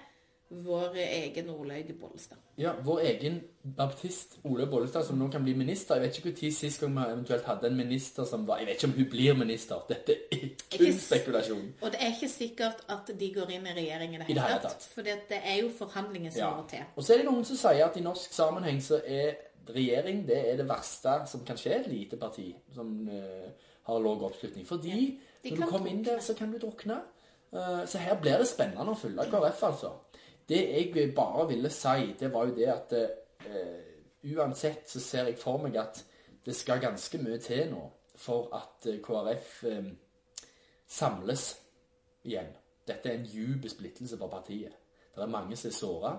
[0.49, 2.37] vår egen Olaug Bollestad.
[2.55, 5.95] Ja, vår egen baptist Ole Bollestad, som nå kan bli minister.
[5.95, 8.79] Jeg vet ikke når sist gang vi eventuelt hadde en minister som var Jeg vet
[8.79, 9.83] ikke om hun blir minister.
[9.89, 10.45] Dette er
[10.77, 11.73] kun spekulasjon.
[11.81, 14.61] Og det er ikke sikkert at de går inn i regjering i det hele tatt.
[14.61, 14.87] tatt.
[14.93, 16.55] For det er jo forhandlinger som Ja.
[16.55, 16.87] må til.
[16.95, 19.35] Og så er det noen som sier at i norsk sammenheng så er
[19.75, 23.51] regjering det er det verste som kan skje et lite parti som uh,
[23.83, 24.67] har lav oppslutning.
[24.67, 25.49] Fordi ja.
[25.49, 27.01] når du kommer inn der, så kan du drukne.
[27.51, 29.91] Uh, så her blir det spennende å følge KrF, altså.
[30.49, 30.59] Det
[30.95, 35.57] jeg bare ville si, det var jo det at eh, uansett så ser jeg for
[35.63, 36.03] meg at
[36.45, 37.81] det skal ganske mye til nå
[38.15, 39.89] for at eh, KrF eh,
[40.87, 41.49] samles
[42.23, 42.49] igjen.
[42.87, 44.73] Dette er en djup splittelse for partiet.
[45.15, 46.13] Det er mange som er såra.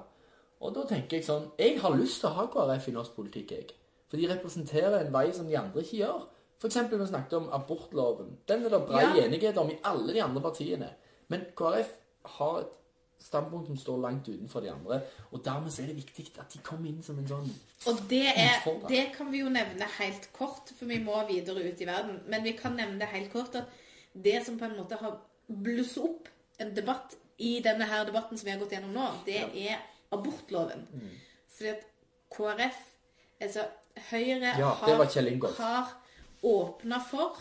[0.60, 3.52] Og da tenker jeg sånn Jeg har lyst til å ha KrF i norsk politikk,
[3.54, 3.68] jeg.
[4.08, 6.26] For de representerer en vei som de andre ikke gjør.
[6.64, 8.32] Eksempel, vi snakket om abortloven.
[8.48, 9.24] Den er det brei Ja.
[9.26, 10.88] enighet om i alle de andre partiene.
[11.28, 11.92] Men KrF
[12.24, 12.72] har et
[13.20, 15.00] standpunkt som står langt utenfor de andre.
[15.30, 17.50] Og dermed så er det viktig at de kommer inn som en sånn
[17.90, 21.80] Og det, er, det kan vi jo nevne helt kort, for vi må videre ut
[21.82, 22.20] i verden.
[22.30, 23.70] Men vi kan nevne det helt kort at
[24.14, 26.28] det som på en måte har blusset opp
[26.62, 29.82] en debatt i denne her debatten som vi har gått gjennom nå, det er
[30.14, 30.86] abortloven.
[31.54, 31.86] Fordi at
[32.34, 32.84] KrF
[33.38, 33.62] Altså
[34.10, 34.72] Høyre Ja,
[35.22, 35.58] Ingolf.
[35.58, 35.92] har
[36.42, 37.38] åpna for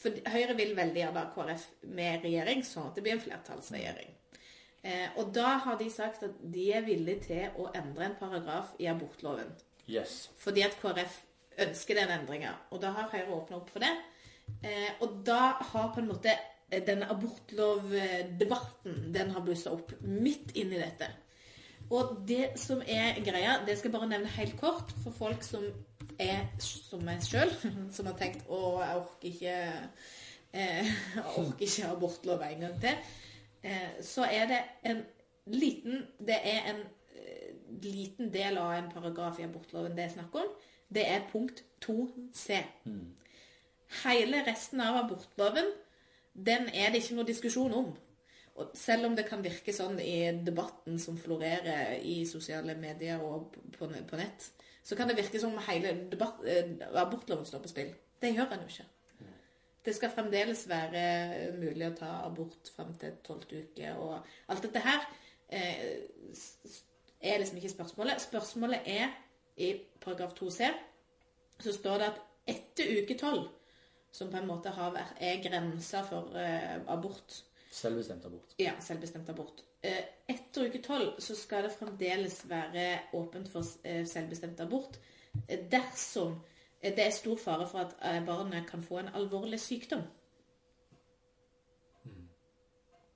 [0.00, 4.14] For Høyre vil veldig gjerne ha KrF med regjering, sånn at det blir en flertallsregjering.
[4.82, 8.68] Eh, og da har de sagt at de er villige til å endre en paragraf
[8.80, 9.50] i abortloven.
[9.90, 10.30] Yes.
[10.40, 11.18] Fordi at KrF
[11.60, 12.52] ønsker den endringa.
[12.70, 13.92] Og da har Høyre åpna opp for det.
[14.64, 16.32] Eh, og da har på en måte
[16.70, 21.08] den denne abortlovdebatten den har blussa opp midt inni dette.
[21.90, 25.64] Og det som er greia, det skal jeg bare nevne helt kort for folk som
[26.20, 27.50] er som meg sjøl,
[27.96, 29.56] som har tenkt å, jeg orker ikke
[30.52, 32.94] eh, Jeg orker ikke abortlov en gang til.
[33.62, 35.02] Eh, så er det en
[35.46, 36.80] liten Det er en
[37.16, 40.52] eh, liten del av en paragraf i abortloven det er snakk om.
[40.88, 42.62] Det er punkt 2c.
[44.04, 45.66] Hele resten av abortloven,
[46.34, 47.92] den er det ikke noe diskusjon om.
[48.54, 53.54] Og selv om det kan virke sånn i debatten som florerer i sosiale medier og
[53.76, 54.50] på, på nett,
[54.84, 57.92] så kan det virke som hele debatt, eh, abortloven står på spill.
[58.20, 58.88] Det gjør den jo ikke.
[59.84, 64.18] Det skal fremdeles være mulig å ta abort frem til tolvte uke, og
[64.52, 65.06] alt dette her
[65.48, 66.02] eh,
[67.20, 68.20] er liksom ikke spørsmålet.
[68.20, 69.08] Spørsmålet er
[69.56, 70.68] i paragraf 2c,
[71.60, 72.20] så står det at
[72.54, 73.48] etter uke 12,
[74.12, 77.40] som på en måte har vært, er grensa for eh, abort,
[77.70, 78.54] Selvbestemt abort.
[78.58, 79.60] ja, selvbestemt abort.
[79.86, 84.98] Eh, Etter uke 12 så skal det fremdeles være åpent for eh, selvbestemt abort
[85.46, 86.49] eh, dersom eh,
[86.82, 90.02] det er stor fare for at eh, barnet kan få en alvorlig sykdom.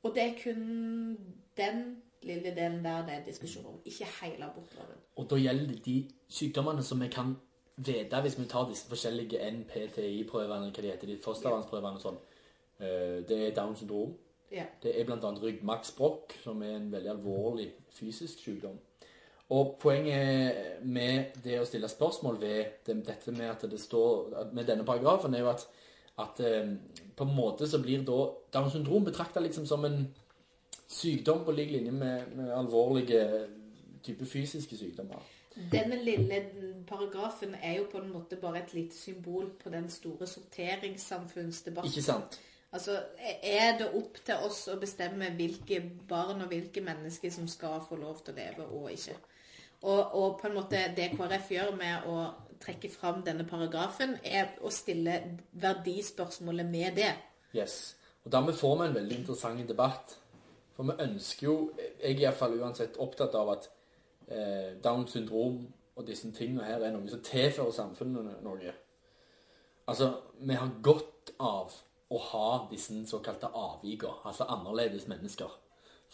[0.02, 1.16] Og det er kun
[1.56, 4.96] den lille delen der det er diskusjon om, ikke hele abortloven.
[5.16, 7.36] Og da gjelder det de sykdommene som vi kan
[7.76, 12.20] vite hvis vi tar disse forskjellige NPTI-prøvene, hva de heter, de fostervannsprøvene og sånn.
[12.80, 14.14] Eh, Det er Downs syndrom.
[14.52, 14.64] Ja.
[14.82, 15.30] Det er bl.a.
[15.42, 18.78] ryggmargsbrokk, som er en veldig alvorlig fysisk sykdom.
[19.52, 24.64] Og poenget med det å stille spørsmål ved det, dette med at det står med
[24.64, 25.66] denne paragrafen, er jo at,
[26.24, 26.70] at eh,
[27.16, 28.22] på en måte så blir da
[28.54, 30.06] Downs syndrom betrakta liksom som en
[30.88, 33.24] sykdom på lik linje med, med alvorlige
[34.04, 35.20] type fysiske sykdommer.
[35.72, 36.40] Denne lille
[36.88, 41.90] paragrafen er jo på en måte bare et lite symbol på den store sorteringssamfunnsdebatten.
[41.90, 42.40] Ikke sant?
[42.74, 42.96] Altså,
[43.42, 45.78] er det opp til oss å bestemme hvilke
[46.08, 49.14] barn og hvilke mennesker som skal få lov til å leve og ikke?
[49.82, 52.18] Og, og på en måte det KrF gjør med å
[52.64, 55.18] trekke fram denne paragrafen, er å stille
[55.60, 57.12] verdispørsmålet med det.
[57.56, 57.96] Yes.
[58.24, 60.16] Og dermed får vi en veldig interessant debatt.
[60.74, 63.68] For vi ønsker jo, jeg er iallfall uansett opptatt av at
[64.26, 65.60] eh, Downs syndrom
[65.94, 68.72] og disse tingene her er noe som tilfører samfunnet noe.
[69.86, 70.10] Altså,
[70.40, 71.74] vi har godt av
[72.10, 75.52] å ha disse såkalte avvikene, altså annerledes mennesker.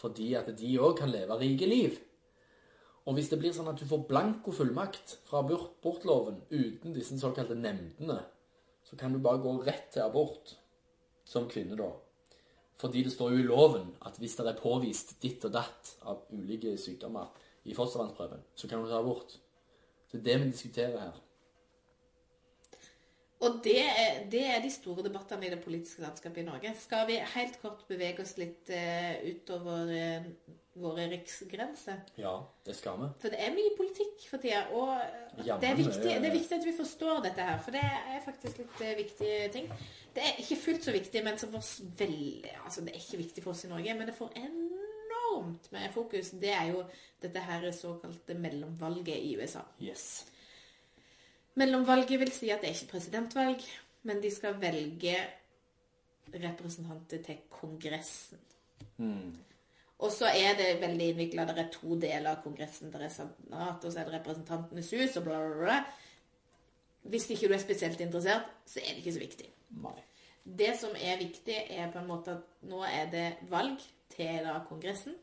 [0.01, 1.97] Fordi at de òg kan leve rike liv.
[3.09, 7.57] Og hvis det blir sånn at du får blanko fullmakt fra abortloven uten disse såkalte
[7.57, 8.19] nemndene,
[8.85, 10.53] så kan du bare gå rett til abort
[11.25, 11.89] som kvinne, da.
[12.81, 16.23] Fordi det står jo i loven at hvis det er påvist ditt og datt av
[16.33, 17.29] ulike sykdommer
[17.69, 19.37] i fostervannsprøven, så kan du ta abort.
[20.11, 21.19] Det er det vi diskuterer her.
[23.41, 26.73] Og det er, det er de store debattene i det politiske landskapet i Norge.
[26.77, 30.27] Skal vi helt kort bevege oss litt uh, utover uh,
[30.81, 32.03] våre riksgrenser?
[32.21, 33.07] Ja, det skal vi.
[33.23, 34.93] For det er mye politikk for tida, og
[35.41, 38.21] Jamen, det er, viktig, det er viktig at vi forstår dette her, for det er
[38.27, 39.71] faktisk litt uh, viktige ting.
[40.13, 43.23] Det er ikke fullt så viktig, men som for oss vel, altså det er ikke
[43.23, 46.29] viktig for oss i Norge, men det får enormt med fokus.
[46.37, 46.85] Det er jo
[47.23, 49.65] dette her såkalte mellomvalget i USA.
[49.81, 50.27] Yes.
[51.59, 53.63] Mellomvalget vil si at det er ikke presidentvalg,
[54.07, 55.15] men de skal velge
[56.33, 58.39] representanter til Kongressen.
[60.01, 61.45] Og så er det veldig innvikla.
[61.45, 62.89] Det er to deler av Kongressen.
[62.93, 65.75] Det er Senat, og så er det Representantenes hus, og bla, bla, bla.
[67.11, 69.49] Hvis ikke du er spesielt interessert, så er det ikke så viktig.
[69.81, 69.97] Nei.
[70.43, 73.81] Det som er viktig, er på en måte at nå er det valg
[74.15, 75.13] til da Kongressen.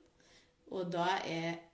[0.70, 1.64] Og da er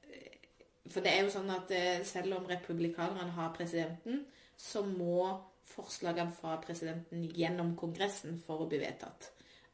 [0.92, 4.18] For det er jo sånn at eh, selv om republikanerne har presidenten,
[4.56, 5.26] så må
[5.64, 9.30] forslagene fra presidenten gjennom Kongressen for å bli vedtatt.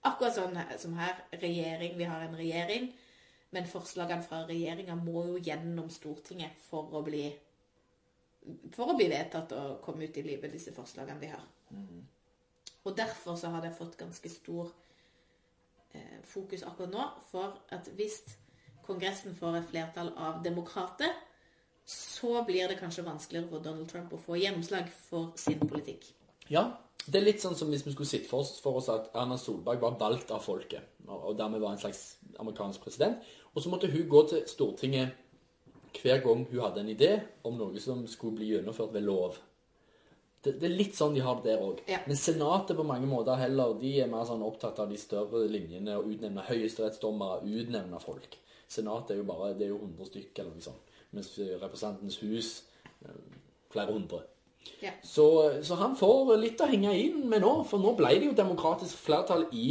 [0.08, 1.26] Akkurat sånn som her.
[1.32, 2.92] Regjering, Vi har en regjering.
[3.50, 7.24] Men forslagene fra regjeringa må jo gjennom Stortinget for å bli
[8.72, 11.42] for å bli vedtatt og komme ut i livet, disse forslagene vi har.
[12.84, 14.70] Og derfor så har det fått ganske stor
[15.92, 17.08] eh, fokus akkurat nå.
[17.28, 18.22] For at hvis
[18.86, 21.12] Kongressen får et flertall av demokrater,
[21.90, 26.04] så blir det kanskje vanskeligere for Donald Trump å få gjennomslag for sin politikk.
[26.50, 26.68] Ja,
[27.06, 29.80] det er litt sånn som hvis vi skulle sett for for oss at Erna Solberg
[29.82, 33.18] var valgt av folket, og dermed var en slags amerikansk president,
[33.54, 35.16] og så måtte hun gå til Stortinget
[35.98, 39.40] hver gang hun hadde en idé om noe som skulle bli gjennomført ved lov.
[40.40, 41.82] Det, det er litt sånn de har det der òg.
[41.90, 41.98] Ja.
[42.06, 45.98] Men Senatet på mange måter heller, de er mer sånn opptatt av de større linjene,
[45.98, 48.38] og utnevne høyesterettsdommere, utnevne folk.
[48.70, 52.50] Senatet er jo bare det er jo 100 stykker eller noe sånt, mens Representantens hus
[53.02, 53.16] eh,
[53.72, 54.22] flere hundre.
[54.82, 54.90] Ja.
[55.02, 55.26] Så,
[55.62, 58.98] så han får litt å henge inn med nå, for nå ble det jo demokratisk
[59.06, 59.70] flertall i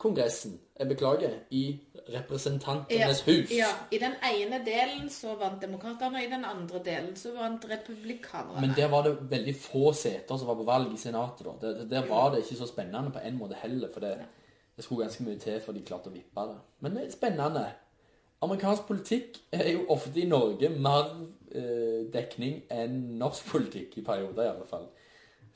[0.00, 0.54] Kongressen.
[0.80, 1.64] Jeg beklager, i
[2.10, 3.50] Representantenes hus.
[3.52, 7.66] ja, I den ene delen så vant demokratene, og i den andre delen så vant
[7.68, 8.62] republikanerne.
[8.64, 11.44] Men der var det veldig få seter som var på valg i Senatet.
[11.46, 11.56] da.
[11.66, 14.14] Der, der var det ikke så spennende på en måte heller, for det,
[14.76, 16.58] det skulle ganske mye til for de klarte å vippe det.
[16.80, 17.66] Men det er spennende.
[18.42, 21.10] Amerikansk politikk er jo ofte i Norge mer
[21.52, 24.86] eh, dekning enn norsk politikk, i perioder i alle fall.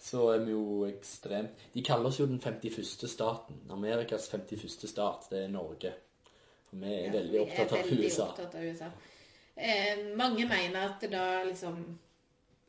[0.05, 3.07] så er vi jo ekstremt De kaller oss jo den 51.
[3.09, 3.61] staten.
[3.70, 4.88] Amerikas 51.
[4.90, 5.29] stat.
[5.31, 5.92] Det er Norge.
[6.68, 8.27] For vi er veldig opptatt av veldig USA.
[8.29, 8.90] opptatt av USA.
[9.57, 11.99] Eh, mange mener at det da liksom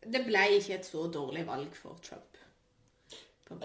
[0.06, 2.38] Det ble ikke et så dårlig valg for Trump.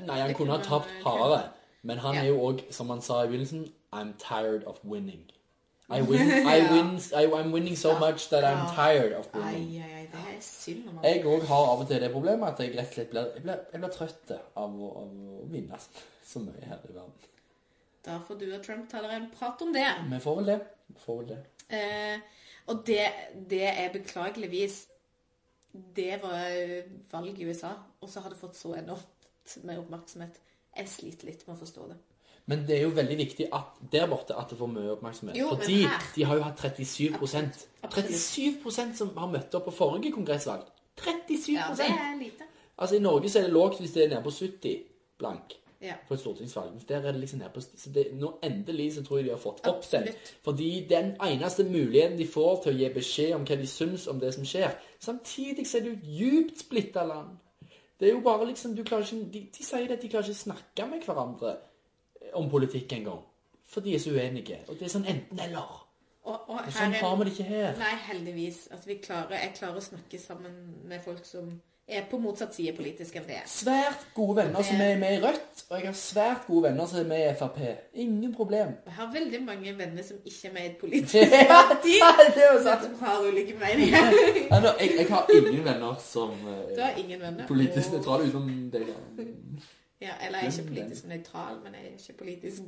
[0.07, 1.51] Nei, han kunne ha tapt hardere.
[1.83, 2.21] Men han Ja.
[2.23, 5.31] er jo òg, som han sa i begynnelsen, I'm tired of winning.
[5.91, 9.83] I win, I win, I, I'm winning so much that I'm tired of winning.
[9.83, 10.85] ai, ai, det er synd.
[11.03, 13.43] Jeg òg har av og til det problemet at jeg rett og slett blir, jeg
[13.47, 15.81] blir, jeg blir trøtt av å, av å vinne
[16.31, 17.31] så mye her i verden.
[18.07, 19.89] Da får du og Trump ta dere en prat om det.
[20.13, 20.61] Vi får vel det.
[20.95, 21.41] Vi får vel det.
[21.77, 23.03] Eh, og det,
[23.51, 24.87] det er beklageligvis
[25.71, 27.69] Det var valget valg i USA,
[28.01, 30.41] og så har det fått så enormt med oppmerksomhet.
[30.77, 31.99] Jeg sliter litt med å forstå det.
[32.51, 35.37] Men det er jo veldig viktig at, der borte at det får mye oppmerksomhet.
[35.39, 35.85] Jo, Fordi
[36.17, 37.63] de har jo hatt 37 Absolutt.
[37.83, 38.11] Absolutt.
[38.11, 40.67] 37% som har møtt opp på forrige kongressvalg.
[40.99, 42.49] 37% Ja, det er lite.
[42.81, 44.79] Altså I Norge så er det lågt hvis det er nede på 70
[45.19, 45.95] blank Ja.
[46.09, 46.73] på et stortingsvalg.
[46.89, 49.39] Der er det liksom nede på Så det, nå endelig så tror jeg de har
[49.39, 50.09] fått opp den.
[50.45, 54.21] Fordi den eneste muligheten de får til å gi beskjed om hva de syns om
[54.21, 57.39] det som skjer Samtidig så er det jo et djupt splitta land.
[58.01, 60.43] Det er jo bare liksom du klarer ikke, de, de sier at de klarer ikke
[60.43, 61.57] snakke med hverandre
[62.35, 63.23] om politikk engang.
[63.71, 64.59] For de er så uenige.
[64.69, 65.87] Og det er sånn enten-eller.
[66.25, 67.73] Og, og Og sånn er- har vi det ikke her.
[67.79, 68.69] Nei, heldigvis.
[68.71, 70.53] Altså, vi klarer, jeg klarer å snakke sammen
[70.89, 73.47] med folk som er på motsatt side politisk enn det er.
[73.51, 77.01] Svært gode venner som er med i Rødt, og jeg har svært gode venner som
[77.01, 77.59] er med i Frp.
[77.95, 78.77] Ingen problem.
[78.87, 81.97] Jeg har veldig mange venner som ikke er med i et politisk Ja, parti,
[82.37, 82.85] det er jo sant.
[82.85, 84.15] som har ulike meninger.
[84.51, 86.31] Ja, jeg, jeg har ingen venner som
[86.79, 87.47] er ingen venner.
[87.49, 88.95] politisk nøytrale utenom deg.
[90.01, 92.63] Ja, eller jeg er ikke politisk nøytral, men jeg er ikke politisk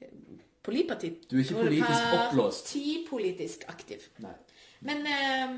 [0.00, 0.46] Polipartiet.
[0.62, 1.08] Poliparti.
[1.30, 2.64] Du er ikke politisk oppblåst.
[2.66, 4.04] Partipolitisk aktiv.
[4.18, 4.32] Nei.
[4.80, 5.54] Men, eh,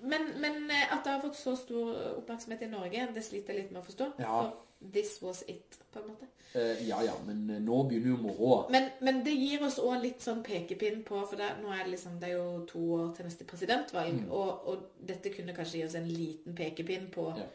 [0.00, 3.62] men, men eh, at det har fått så stor oppmerksomhet i Norge, det sliter jeg
[3.62, 4.08] litt med å forstå.
[4.22, 4.32] Ja.
[4.40, 6.28] For this was it, på en måte.
[6.56, 8.62] Eh, ja ja, men eh, nå begynner jo moroa.
[8.72, 11.90] Men, men det gir oss òg litt sånn pekepinn på For det, nå er det,
[11.96, 14.30] liksom, det er jo to år til neste presidentvalg, Mm.
[14.32, 17.48] og, og dette kunne kanskje gi oss en liten pekepinn på, Ja.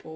[0.00, 0.14] På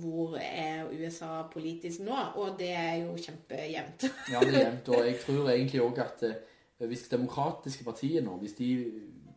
[0.00, 4.08] hvor er USA politisk nå, og det er jo kjempejevnt.
[4.32, 4.88] Ja, det er jevnt.
[4.94, 6.40] Og jeg tror egentlig òg at eh,
[6.88, 8.68] hvis demokratiske partier nå, hvis de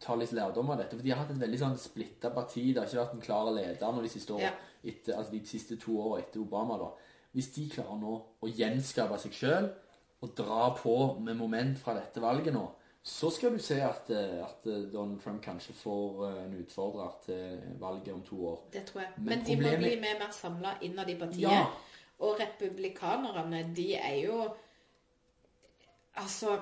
[0.02, 2.72] tar litt lærdom av dette For de har hatt et veldig sånn splitta parti.
[2.74, 4.50] Det har ikke vært en klar leder nå de siste Ja.
[4.84, 6.78] etter, altså de siste to årene etter Obama.
[6.82, 6.90] da.
[7.36, 9.70] Hvis de klarer nå å gjenskape seg sjøl
[10.22, 12.64] og dra på med moment fra dette valget nå,
[13.04, 17.16] så skal du se at, eh, at eh, Donald Trump kanskje får eh, en utfordrer
[17.26, 18.60] til valget om to år.
[18.74, 19.10] Det tror jeg.
[19.18, 21.42] Men Men, de må bli mer, mer samla innad i partiet.
[21.42, 21.66] Ja.
[22.20, 24.44] Og republikanerne, de er jo
[26.16, 26.60] Altså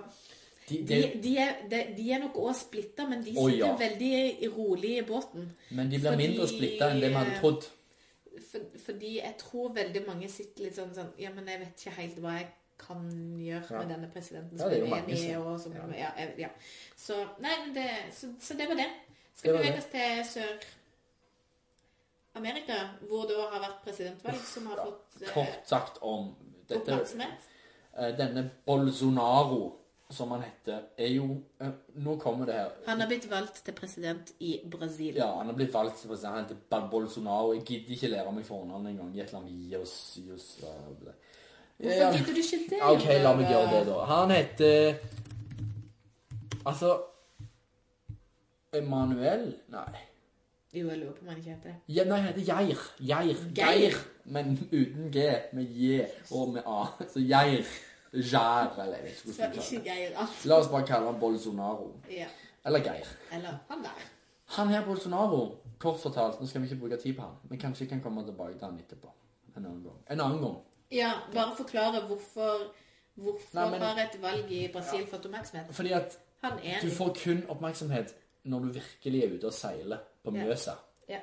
[0.69, 1.56] De, De, de, er,
[1.97, 3.71] de, er nok òg splitta, men de sitter ja.
[3.78, 5.52] veldig rolig i båten.
[5.71, 7.63] men de blir fordi- mindre splitta enn det vi hadde trodd.
[8.52, 11.95] For, fordi jeg tror veldig mange sitter litt sånn sånn Ja, men jeg vet ikke
[12.02, 12.47] helt hva jeg
[12.88, 13.04] kan
[13.39, 13.78] gjøre Ja.
[13.84, 15.80] med denne presidenten Ja, som det er jo mange enig i, som- og som ja.
[15.98, 16.12] ja.
[16.18, 16.50] Ja, ja.
[16.98, 18.89] Så Nei, det Så, så det var det.
[19.36, 20.44] Skal vi bevege oss til
[22.36, 22.74] Sør-Amerika,
[23.10, 26.36] hvor det har vært presidentvalg som har fått eh, Kort sagt om
[26.70, 26.92] dette
[27.98, 29.76] eh, Denne Bolsonaro,
[30.12, 32.70] som han heter, er jo eh, Nå kommer det her.
[32.88, 35.15] Han har blitt valgt til president i Brasil.
[35.20, 36.36] Ja, han har blitt valgt til president.
[36.36, 37.54] Han heter Bolsonaro.
[37.54, 39.15] Jeg gidder ikke lære meg fornavnet engang.
[39.15, 41.13] I et eller annet Jos, Jos, hva-
[41.80, 42.80] Hvorfor gidder du ikke det?
[42.84, 43.98] Ok, la meg gjøre det, da.
[44.10, 44.96] Han heter
[46.68, 46.89] Altså
[48.74, 49.46] Emanuel?
[49.74, 50.02] Nei.
[50.74, 51.76] Jo, jeg lurer på om han ikke heter det.
[51.96, 52.82] Ja, nei, han heter Geir.
[53.00, 53.39] Geir.
[53.56, 53.96] Geir.
[54.26, 55.24] Men uten G.
[55.54, 56.84] Med J og med A.
[57.10, 57.65] Så Geir.
[58.13, 59.84] Jar, eller jeg vet ikke Så hvordan du ikke.
[59.89, 60.46] Geir alt.
[60.46, 61.92] La oss bare kalle han Bolsonaro.
[62.12, 62.28] Ja.
[62.65, 63.08] Eller Geir.
[63.34, 64.06] Eller han der.
[64.58, 65.42] Han her Bolsonaro,
[65.80, 68.24] kort fortalt, nå skal vi ikke bruke tid på han, men kanskje vi kan komme
[68.26, 69.12] tilbake til han etterpå.
[69.56, 70.00] En annen gang.
[70.10, 70.56] En annen gang.
[70.91, 72.71] Ja, bare forklare hvorfor
[73.19, 75.65] Hvorfor Nei, men- har et valg i Brasil fått oppmerksomhet?
[75.75, 78.13] Fordi at Han du får kun oppmerksomhet
[78.45, 80.43] når du virkelig er ute og seiler på Ja.
[80.45, 80.71] Mjøsa.
[81.10, 81.17] ja.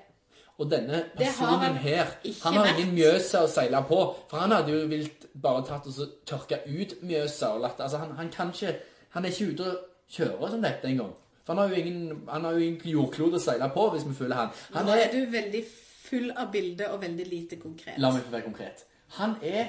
[0.58, 2.04] Og denne personen han her,
[2.42, 4.14] han har ingen Mjøsa å seile på.
[4.28, 7.96] For han hadde jo vilt bare tatt og så tørka ut Mjøsa og latt Altså,
[7.98, 8.76] han, han kan ikke
[9.10, 9.78] Han er ikke ute og
[10.10, 11.12] kjører som dette engang.
[11.44, 14.14] For han har jo ingen Han har jo ingen jordklode å seile på, hvis vi
[14.14, 14.48] føler han.
[14.74, 15.64] Han Nå er er du veldig
[16.10, 17.98] full av bilder og veldig lite konkret.
[17.98, 18.84] La meg få være konkret.
[19.08, 19.66] Han er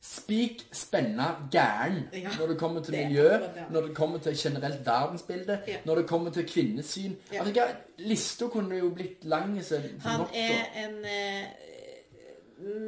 [0.00, 3.64] spik spenna gæren Ja, når det kommer til det miljø, det.
[3.70, 5.76] når det kommer til generelt verdensbilde, Ja.
[5.84, 7.12] når det kommer til kvinnesyn.
[7.32, 7.44] Ja.
[7.44, 7.66] Altså,
[7.98, 9.60] Lista kunne jo blitt lang
[10.02, 11.44] Han nok, er en eh,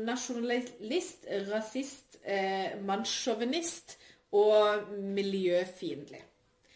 [0.07, 3.96] nasjonalist, rasist, eh, mannssjåvinist
[4.33, 4.66] og
[4.99, 6.23] miljøfiendtlig.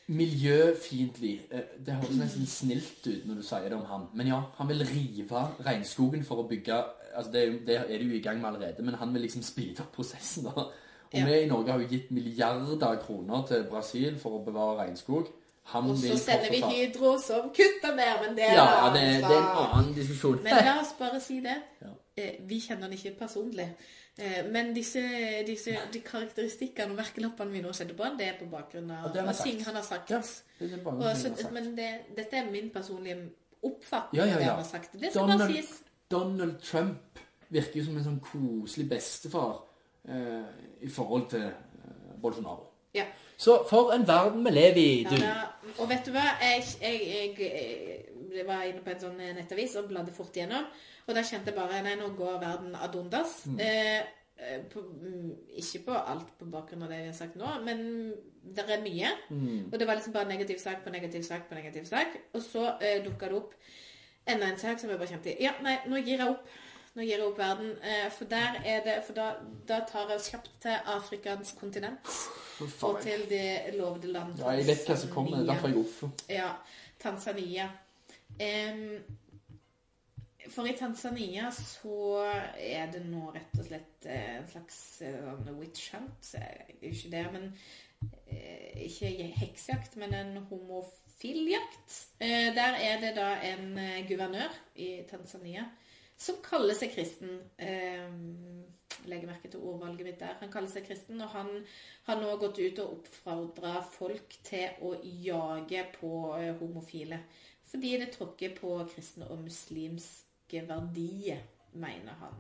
[0.07, 1.41] Miljøfiendtlig.
[1.51, 4.07] Eh, Det høres nesten snilt ut når du sier det om han.
[4.15, 6.83] Men ja, han vil rive regnskogen for å bygge
[7.17, 9.81] altså Det det er de jo i gang med allerede, men han vil liksom speede
[9.81, 10.45] opp prosessen.
[10.45, 10.51] da.
[10.61, 10.73] Og
[11.21, 11.25] Ja.
[11.25, 15.29] vi i Norge har jo gitt milliarder av kroner til Brasil for å bevare regnskog.
[15.65, 19.25] Han Og så sender vi Hydro som kutter mer, men det er Ja, det, det
[19.25, 20.43] er en annen diskusjon.
[20.43, 21.55] Men la oss bare si det.
[21.83, 21.93] Ja.
[22.17, 23.69] Eh, Vi kjenner han ikke personlig.
[24.19, 25.01] Eh, Men disse,
[25.47, 29.13] disse de karakteristikkene og merkelappene vi nå setter på han, det er på bakgrunn av
[29.13, 30.11] det han av ting han har sagt.
[30.11, 30.21] Ja,
[30.61, 31.53] det er bare Og noe så, jeg har sagt.
[31.53, 33.31] men det, dette er min personlige
[33.63, 34.39] oppfatning Ja, ja, ja.
[34.39, 34.51] det ja.
[34.51, 34.93] han har sagt.
[35.01, 35.83] Det skal bare sies.
[36.15, 37.21] Donald Trump
[37.55, 39.59] virker jo som en sånn koselig bestefar
[40.09, 40.49] eh,
[40.87, 42.71] i forhold til eh, Bolsonaro.
[42.95, 43.05] Ja.
[43.37, 45.17] Så for en verden vi lever i, Ja, du.
[45.23, 46.25] da, og vet du hva?
[46.41, 47.01] Jeg, jeg,
[47.39, 48.05] jeg,
[48.37, 50.69] jeg var inne på en sånn nettavis og bladde fort igjennom.
[51.05, 53.41] Og da kjente jeg bare Nei, nå går verden ad undas.
[53.51, 53.59] Mm.
[53.61, 57.51] Eh, eh, på, mm, ikke på alt på bakgrunn av det vi har sagt nå,
[57.67, 57.83] men
[58.55, 59.11] det er mye.
[59.31, 59.73] Mm.
[59.73, 62.17] Og det var liksom bare negativ sak på negativ sak på negativ sak.
[62.33, 63.59] Og så eh, dukka det opp
[64.27, 66.47] enda en sak som jeg bare kjente Ja, nei, nå gir jeg opp.
[66.95, 67.73] Nå gir jeg opp verden.
[67.83, 69.33] Eh, for der er det For da,
[69.69, 72.13] da tar jeg oss kjapt til Afrikans kontinent.
[72.87, 75.37] Og til det lovede land Ja, jeg vet hva som kommer.
[75.37, 76.09] Det er derfor jeg offer.
[76.31, 76.53] ja,
[77.03, 77.69] Tanzania.
[78.35, 79.03] Um,
[80.51, 82.23] for i Tanzania så
[82.59, 86.35] er det nå rett og slett eh, en slags sånn witch hunt.
[86.81, 87.51] Ikke det, men
[88.85, 89.09] Ikke
[89.41, 91.04] heksejakt, men en homofiljakt.
[92.21, 95.65] Eh, der er det da en eh, guvernør i Tanzania
[96.17, 97.39] som kaller seg kristen.
[97.59, 98.11] Eh,
[99.11, 100.37] legger merke til ordvalget mitt der.
[100.41, 101.51] Han kaller seg kristen, og han
[102.07, 106.13] har nå gått ut og oppfordra folk til å jage på
[106.61, 107.19] homofile.
[107.71, 111.41] Fordi det tråkker på kristne og muslimske verdier,
[111.75, 112.37] mener han.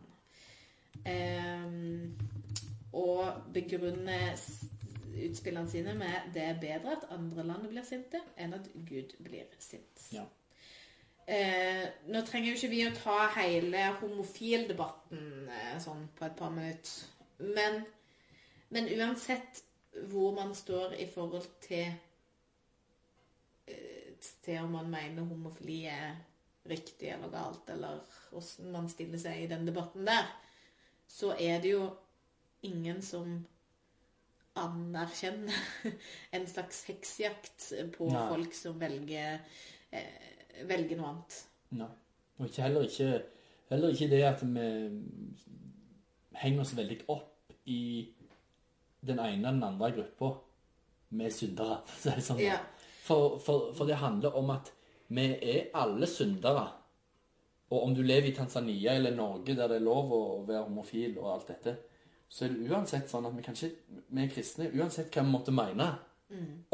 [2.94, 4.68] Og begrunner s-
[5.28, 9.50] utspillene sine med det er bedre at andre land blir sinte, enn at Gud blir
[9.62, 10.08] sint.
[10.14, 10.24] Ja.
[11.26, 16.52] Eh, nå trenger jo ikke vi å ta hele homofildebatten eh, sånn på et par
[16.52, 17.12] minutter.
[17.40, 17.80] Men,
[18.74, 19.62] men uansett
[20.10, 21.86] hvor man står i forhold til
[23.70, 24.12] eh,
[24.44, 26.18] til om man mener homofili er
[26.68, 28.00] riktig eller galt, eller
[28.30, 30.28] hvordan man stiller seg i den debatten der,
[31.08, 31.88] så er det jo
[32.64, 33.42] ingen som
[34.60, 35.90] anerkjenner
[36.36, 38.24] en slags heksejakt på Nei.
[38.30, 39.40] folk som velger,
[39.90, 41.38] eh, velger noe annet.
[41.80, 41.90] Nei.
[42.38, 43.10] Og ikke heller ikke,
[43.70, 44.68] heller ikke det at vi
[46.40, 47.82] henger oss veldig opp i
[49.04, 50.32] den ene eller den andre gruppa
[51.14, 51.82] med syndere.
[51.86, 52.42] Så er det sånn.
[52.42, 52.58] Ja.
[53.04, 54.72] For, for, for det handler om at
[55.14, 56.64] vi er alle syndere.
[57.70, 61.18] Og om du lever i Tanzania eller Norge der det er lov å være homofil
[61.20, 61.76] og alt dette,
[62.28, 63.70] så er det uansett sånn at vi kan ikke,
[64.10, 65.90] vi er kristne, uansett hva vi måtte mene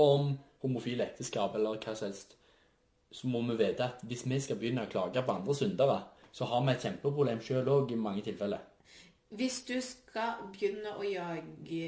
[0.01, 0.31] om
[0.63, 2.37] homofile ekteskap eller hva som helst,
[3.13, 5.99] så må vi vite at hvis vi skal begynne å klage på andre syndere,
[6.33, 8.61] så har vi et kjempeproblem sjøl òg i mange tilfeller.
[9.31, 11.83] Hvis du skal begynne å jage,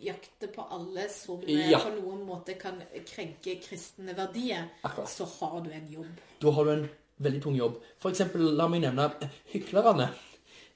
[0.00, 1.80] jakte på alle som eh, Ja.
[1.84, 5.08] på noen måte kan krenke kristne verdier, Akkurat.
[5.08, 6.22] så har du en jobb.
[6.40, 7.76] Da har du en veldig tung jobb.
[7.98, 9.08] For eksempel, la meg nevne
[9.52, 10.08] hyklerne.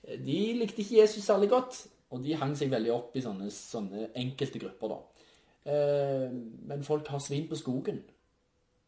[0.02, 4.10] De likte ikke Jesus særlig godt, og de hang seg veldig opp i sånne, sånne
[4.20, 5.28] enkelte grupper, da.
[5.72, 6.28] Eh,
[6.68, 8.02] men folk har svin på skogen,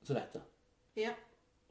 [0.04, 0.42] så dette.
[1.00, 1.14] Ja,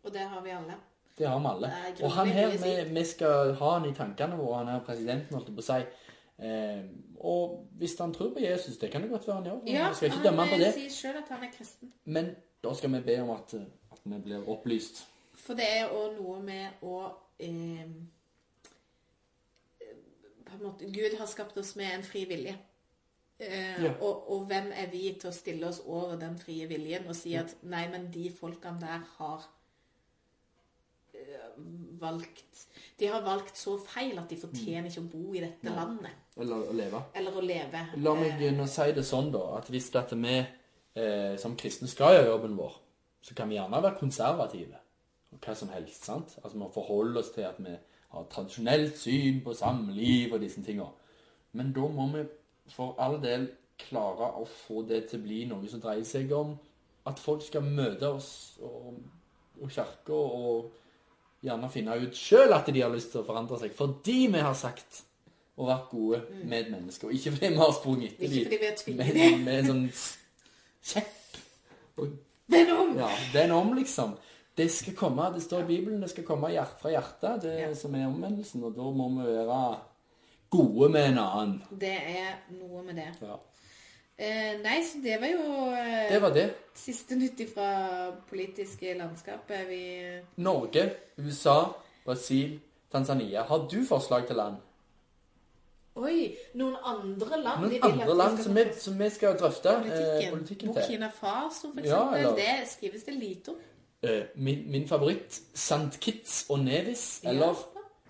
[0.04, 0.80] og det har vi alle.
[1.18, 1.70] Det har vi alle.
[2.02, 5.52] Og han her, vi, vi skal ha han i tankene våre, han er presidenten, holdt
[5.52, 6.10] jeg på å si.
[6.44, 6.82] Eh,
[7.24, 9.60] og hvis han tror på Jesus, det kan det godt være han gjør.
[9.68, 10.74] Ja, vi skal ikke han dømme han på eh, det.
[10.80, 11.94] sier sjøl at han er kristen.
[12.06, 13.54] Men da skal vi be om at,
[13.92, 15.06] at vi blir opplyst.
[15.44, 17.04] For det er òg noe med å
[17.40, 17.86] eh,
[20.62, 22.56] måte, Gud har skapt oss med en fri vilje.
[23.40, 23.92] Eh, Ja.
[24.02, 27.34] og, og hvem er vi til å stille oss over den frie viljen og si
[27.36, 29.42] at nei, men de folkene der har
[31.14, 31.50] eh,
[32.00, 32.68] valgt
[33.00, 35.76] De har valgt så feil at de fortjener ikke å bo i dette Nei.
[35.76, 36.22] landet.
[36.38, 37.02] Eller å leve.
[37.16, 37.84] Eller å leve.
[37.98, 40.38] La meg Eh, nå si det sånn, da, at hvis dette vi
[40.96, 42.78] eh, som kristne skal gjøre jobben vår,
[43.24, 44.78] så kan vi gjerne være konservative.
[45.34, 46.04] Og hva som helst.
[46.06, 46.38] sant?
[46.44, 47.76] Altså Vi forholder oss til at vi
[48.14, 50.86] har tradisjonelt syn på samliv og disse tinga.
[51.58, 52.24] Men da må vi
[52.74, 53.50] for all del
[53.82, 56.54] klare å få det til å bli noe som dreier seg om
[57.10, 58.30] at folk skal møte oss
[58.64, 58.94] og,
[59.60, 60.70] og kirka og
[61.44, 64.56] gjerne finne ut sjøl at de har lyst til å forandre seg, fordi vi har
[64.56, 65.04] sagt
[65.60, 67.10] og vært gode medmennesker.
[67.10, 69.84] Og ikke fordi vi har sprunget etter er dem med, med en sånn
[70.94, 71.42] kjepp.
[72.02, 72.16] Og,
[72.54, 72.96] Venom!
[72.98, 74.16] ja, den om, liksom.
[74.58, 77.74] Det skal komme, det står i Bibelen, det skal komme hjert fra hjertet, det Ja.
[77.74, 78.64] som er omvendelsen.
[78.64, 79.80] Og da må vi være
[80.50, 81.64] gode med en annen.
[81.80, 83.08] Det er noe med det.
[83.22, 83.36] Ja.
[84.20, 86.54] Eh, nei, så det var jo eh, Det var det.
[86.76, 89.68] siste nytt fra politiske landskapet.
[89.70, 91.74] Vi Norge, USA,
[92.06, 92.60] Brasil,
[92.92, 93.42] Tanzania.
[93.44, 94.56] Har du forslag til land?
[95.96, 96.36] Oi!
[96.58, 100.32] Noen andre land Noen andre land som vi, som vi skal drøfte eh, politikken.
[100.38, 100.82] politikken til?
[100.82, 102.20] Burkina Faso, for Ja, eksempel.
[102.20, 103.56] eller- Det skrives det lite om.
[104.04, 106.00] Eh, min, min favoritt, St.
[106.02, 107.30] Kitts og Nevis, Ja.
[107.30, 107.54] eller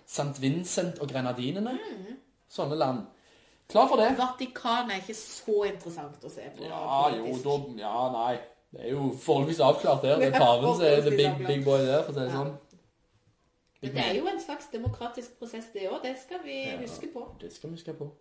[0.07, 0.41] St.
[0.41, 1.71] Vincent og Grenadinene.
[1.71, 2.15] Mm.
[2.49, 3.03] Sånne land.
[3.69, 4.15] Klar for det?
[4.17, 6.63] Vatikanet er ikke så interessant å se på.
[6.65, 8.37] Ja, jo, da Ja, nei.
[8.73, 10.17] Det er jo forholdsvis avklart der.
[10.19, 12.29] Det er Ja, paven som er the big, big boy der, for å si det
[12.31, 12.37] Ja.
[12.37, 12.57] sånn.
[13.83, 16.01] Men det er jo en slags demokratisk prosess, det òg.
[16.03, 16.77] Det skal vi Ja.
[16.77, 17.27] huske på.
[17.41, 18.11] Det skal vi huske på.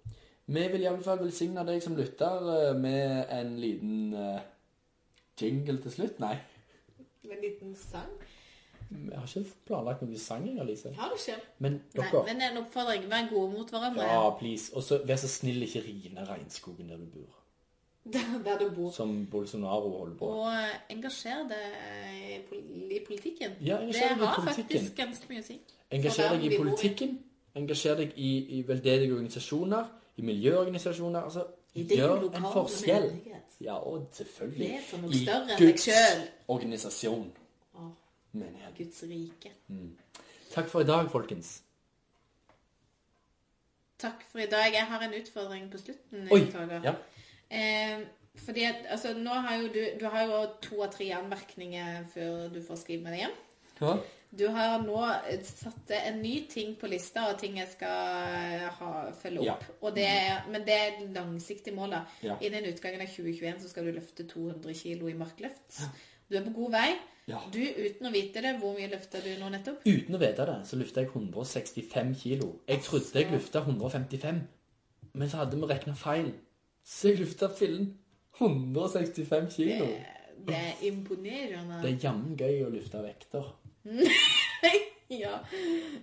[0.47, 4.41] Vi vil iallfall velsigne deg som lytter eh, med en liten uh,
[5.41, 6.18] jingle til slutt.
[6.20, 6.37] Nei,
[7.33, 8.11] Med en liten sang.
[9.11, 10.91] jeg har ikke planlagt noen sang, Alice.
[10.99, 11.39] Har du ikke?
[11.59, 13.07] Men Nei, dere men en oppfordring.
[13.11, 14.05] Vær gode mot hverandre.
[14.05, 14.74] Ja, please.
[14.76, 17.39] Og så vær så snill, ikke rine regnskogen der du bor.
[18.45, 18.91] Der, du bor.
[18.91, 20.26] Som Bolsonaro holder på.
[20.26, 22.53] Og eh, engasjer deg
[22.91, 23.55] i politikken.
[23.61, 24.66] Ja, det engasjer deg i har politikken.
[24.66, 25.59] faktisk ganske mye å si.
[25.91, 27.18] Engasjer deg i politikken.
[27.55, 29.93] Engasjer deg i, i veldedige organisasjoner.
[30.16, 31.20] I miljøorganisasjoner.
[31.22, 33.09] Altså, gjør en forskjell.
[33.11, 33.57] menighet.
[33.61, 34.59] Ja, og selvfølgelig.
[34.68, 36.25] Det er for noe større enn deg selv.
[36.49, 37.33] organisasjon.
[37.75, 37.91] Åh,
[38.33, 38.75] Menighet.
[38.79, 39.53] Guds rike.
[40.55, 41.62] Takk for i dag, folkens.
[43.99, 44.73] Takk for i dag.
[44.75, 46.29] Jeg har en utfordring på slutten.
[46.33, 46.41] Oi!
[46.85, 46.95] Ja.
[47.51, 48.01] Eh,
[48.43, 52.49] fordi at, altså, nå har jo du, du har jo to av tre anmerkninger før
[52.55, 53.39] du får skrive med deg hjem.
[53.81, 53.97] ja.
[54.33, 54.97] Du har nå
[55.45, 59.59] satt en ny ting på lista, og ting jeg skal eh, ha, følge Ja.
[59.59, 59.64] opp.
[59.85, 61.91] Og det er, men det er langsiktig mål.
[61.91, 62.01] da.
[62.24, 62.39] Ja.
[62.41, 65.83] Innen utgangen av 2021 så skal du løfte 200 kilo i markløft.
[66.30, 66.87] Du er på god vei.
[67.28, 67.39] Ja.
[67.53, 69.85] Du, uten å vite det, hvor mye løfter du nå nettopp?
[69.87, 72.49] Uten å vite det, så løfta jeg 165 kilo.
[72.68, 74.41] Jeg trodde jeg løfta 155,
[75.12, 76.33] men så hadde vi regna feil.
[76.83, 77.93] Så jeg løfta fillen
[78.41, 79.87] 165 kilo.
[79.87, 81.83] Det, det er imponerende.
[81.85, 83.53] Det er jammen gøy å løfte vekter.
[85.22, 85.39] ja.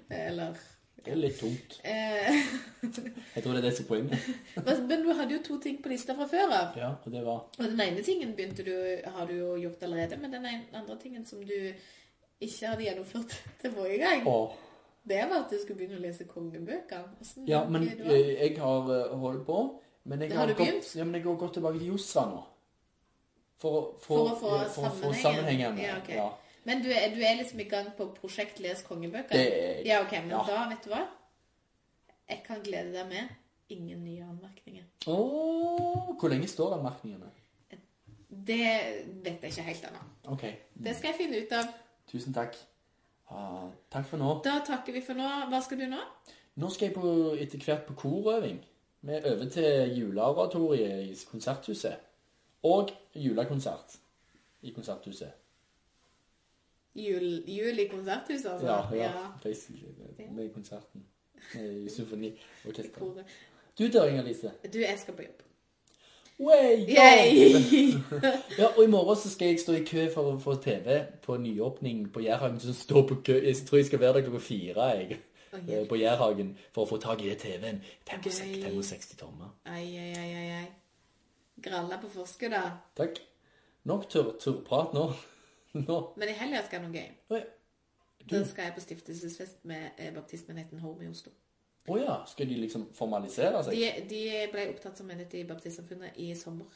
[0.09, 0.57] Eller
[1.05, 1.77] Det er litt tungt.
[1.83, 2.39] eh,
[3.35, 4.85] Jeg tror det er det som er poenget.
[4.89, 6.77] Men du hadde jo to ting på lista fra før av.
[6.77, 8.73] Ja, og det var Og den ene tingen begynte du,
[9.07, 11.55] har du jo gjort allerede, men den andre tingen som du
[12.41, 14.51] ikke hadde gjennomført til forrige gang, Åh.
[15.09, 17.07] det var at du skulle begynne å lese kongebøker.
[17.17, 19.61] Hvordan Ja, men eh, jeg har eh, holdt på.
[20.09, 22.43] Men jeg Har har gått, ja, men jeg har gått tilbake til Josva nå.
[23.59, 25.21] For, å- For å få for å få sammenhengen.
[25.21, 25.81] sammenhengen.
[25.83, 26.09] Ja, ok.
[26.15, 26.29] ja.
[26.69, 29.33] Men du er, du er liksom i gang på prosjekt Les kongebøker?
[29.33, 29.85] Det.
[29.89, 30.43] Ja, ok, men Ja.
[30.47, 31.01] da, vet du hva?
[32.29, 33.29] Jeg kan glede deg med
[33.73, 34.83] ingen nye anmerkninger.
[35.07, 37.31] Åh, hvor lenge står anmerkningene?
[38.29, 38.65] Det
[39.23, 40.01] vet jeg ikke helt ennå.
[40.33, 40.43] Ok,
[40.83, 41.71] Det skal jeg finne ut av.
[42.11, 42.55] tusen takk.
[43.31, 44.41] Uh, takk for nå.
[44.45, 45.27] Da takker vi for nå.
[45.49, 45.99] Hva skal du nå?
[46.55, 48.59] Nå skal jeg på, etter hvert på korøving.
[49.01, 51.97] Vi øver til juleoratoriet i konserthuset.
[52.63, 53.97] Og julekonsert
[54.61, 55.31] i konserthuset.
[56.95, 58.67] Jul, jul i konserthuset, altså?
[58.67, 59.11] Ja, ja,
[59.43, 59.85] basically.
[60.17, 61.03] det- Med konserten.
[61.55, 63.25] I symfoniorkesteret.
[63.79, 64.51] Du der, Inger-Lise.
[64.73, 65.41] Du, jeg skal på jobb.
[66.39, 66.85] Way,
[68.59, 71.37] Ja, og i morgen så skal jeg stå i kø for å få TV på
[71.37, 72.59] nyåpning på Jærhagen.
[72.59, 73.33] Så stå på kø.
[73.43, 75.17] Jeg tror jeg skal være der klokka fire jeg,
[75.67, 77.81] eh, på Jærhagen for å få tak i TV-en.
[78.09, 78.69] 65, Gøy.
[78.71, 79.49] 65 tommer.
[79.65, 80.65] Ai, ai, ai, ai.
[81.63, 82.61] Gralla på forskudd, da.
[82.97, 83.19] Takk.
[83.83, 85.09] Nok tørr, tørrprat nå.
[85.87, 85.99] nå.
[86.17, 87.09] Men i helga skal jeg noe gøy.
[87.37, 87.43] Oi.
[88.29, 91.31] Da skal jeg på stiftelsesfest med eh, baptistmenigheten Home i Oslo.
[91.89, 93.73] Å ja, skal de liksom formalisere seg?
[93.79, 96.67] De, de ble opptatt som menighet i baptistsamfunnet i sommer.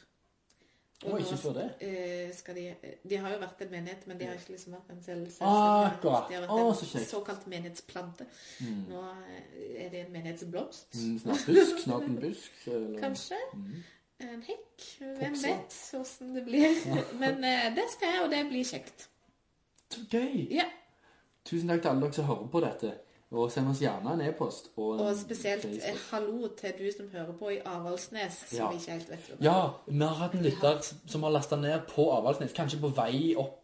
[1.04, 1.64] Og oh, ikke før det?
[1.84, 2.64] eh, skal de,
[3.04, 5.28] de har jo vært en menighet, men de har ikke liksom vært en selv, Ah,
[5.34, 6.28] selvstendig akkurat.
[6.30, 8.26] De har vært så en såkalt menighetsplante.
[8.88, 10.96] Nå eh, er det en menighetsblomst.
[10.96, 12.56] Mm, Snart busk, snart en busk.
[12.72, 12.96] Eller?
[13.02, 13.40] Kanskje.
[14.20, 14.84] En hekk.
[15.18, 16.68] Hvem vet hvordan det blir.
[17.22, 19.08] Men eh, det skal jeg, og det blir kjekt.
[19.90, 20.46] Så gøy!
[20.54, 20.64] Ja,
[21.44, 22.92] Tusen takk til alle dere som hører på dette.
[23.34, 24.70] Og send oss gjerne en e-post.
[24.78, 26.04] Og, Og spesielt eh, Facebook.
[26.10, 28.68] hallo til du som hører på i Avaldsnes, som Ja.
[28.70, 29.44] vi ikke helt vet hvem er.
[29.44, 29.56] Ja,
[29.88, 30.78] vi har hatt en lytter
[31.10, 32.52] som har lasta ned på Avaldsnes.
[32.56, 33.60] Kanskje på vei opp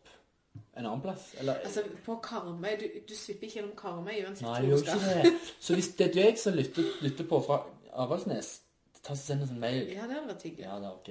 [0.77, 1.31] en annen plass?
[1.39, 4.85] Eller Altså, på Karmøy Du, du svipper ikke gjennom Karmøy uansett Nei, hvor gjør du
[4.91, 5.01] skal.
[5.01, 5.55] ikke det.
[5.61, 8.61] Så hvis det er deg som lytter, lytter på fra Avaldsnes,
[9.03, 9.89] ta og send oss en mail.
[9.95, 10.65] Ja, det hadde vært hyggelig.
[10.67, 11.11] Ja, det er ok.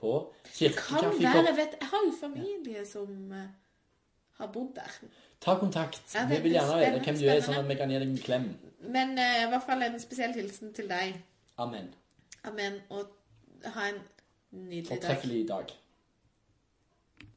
[0.00, 0.10] På
[0.76, 3.46] Kan være, vet Jeg har jo familie som eh,
[4.38, 4.98] har bodd der.
[5.40, 6.02] Ta kontakt.
[6.14, 7.98] Ja, det- vi vil gjerne er vite hvem du er, sånn at vi kan gi
[7.98, 8.48] deg en klem.
[8.80, 11.16] Men eh, i hvert fall en spesiell hilsen til deg.
[11.58, 11.94] Amen.
[12.44, 12.80] Amen.
[12.90, 13.08] Og
[13.64, 14.00] ha en
[14.52, 15.02] nydelig dag.
[15.02, 15.72] Fortreffelig dag.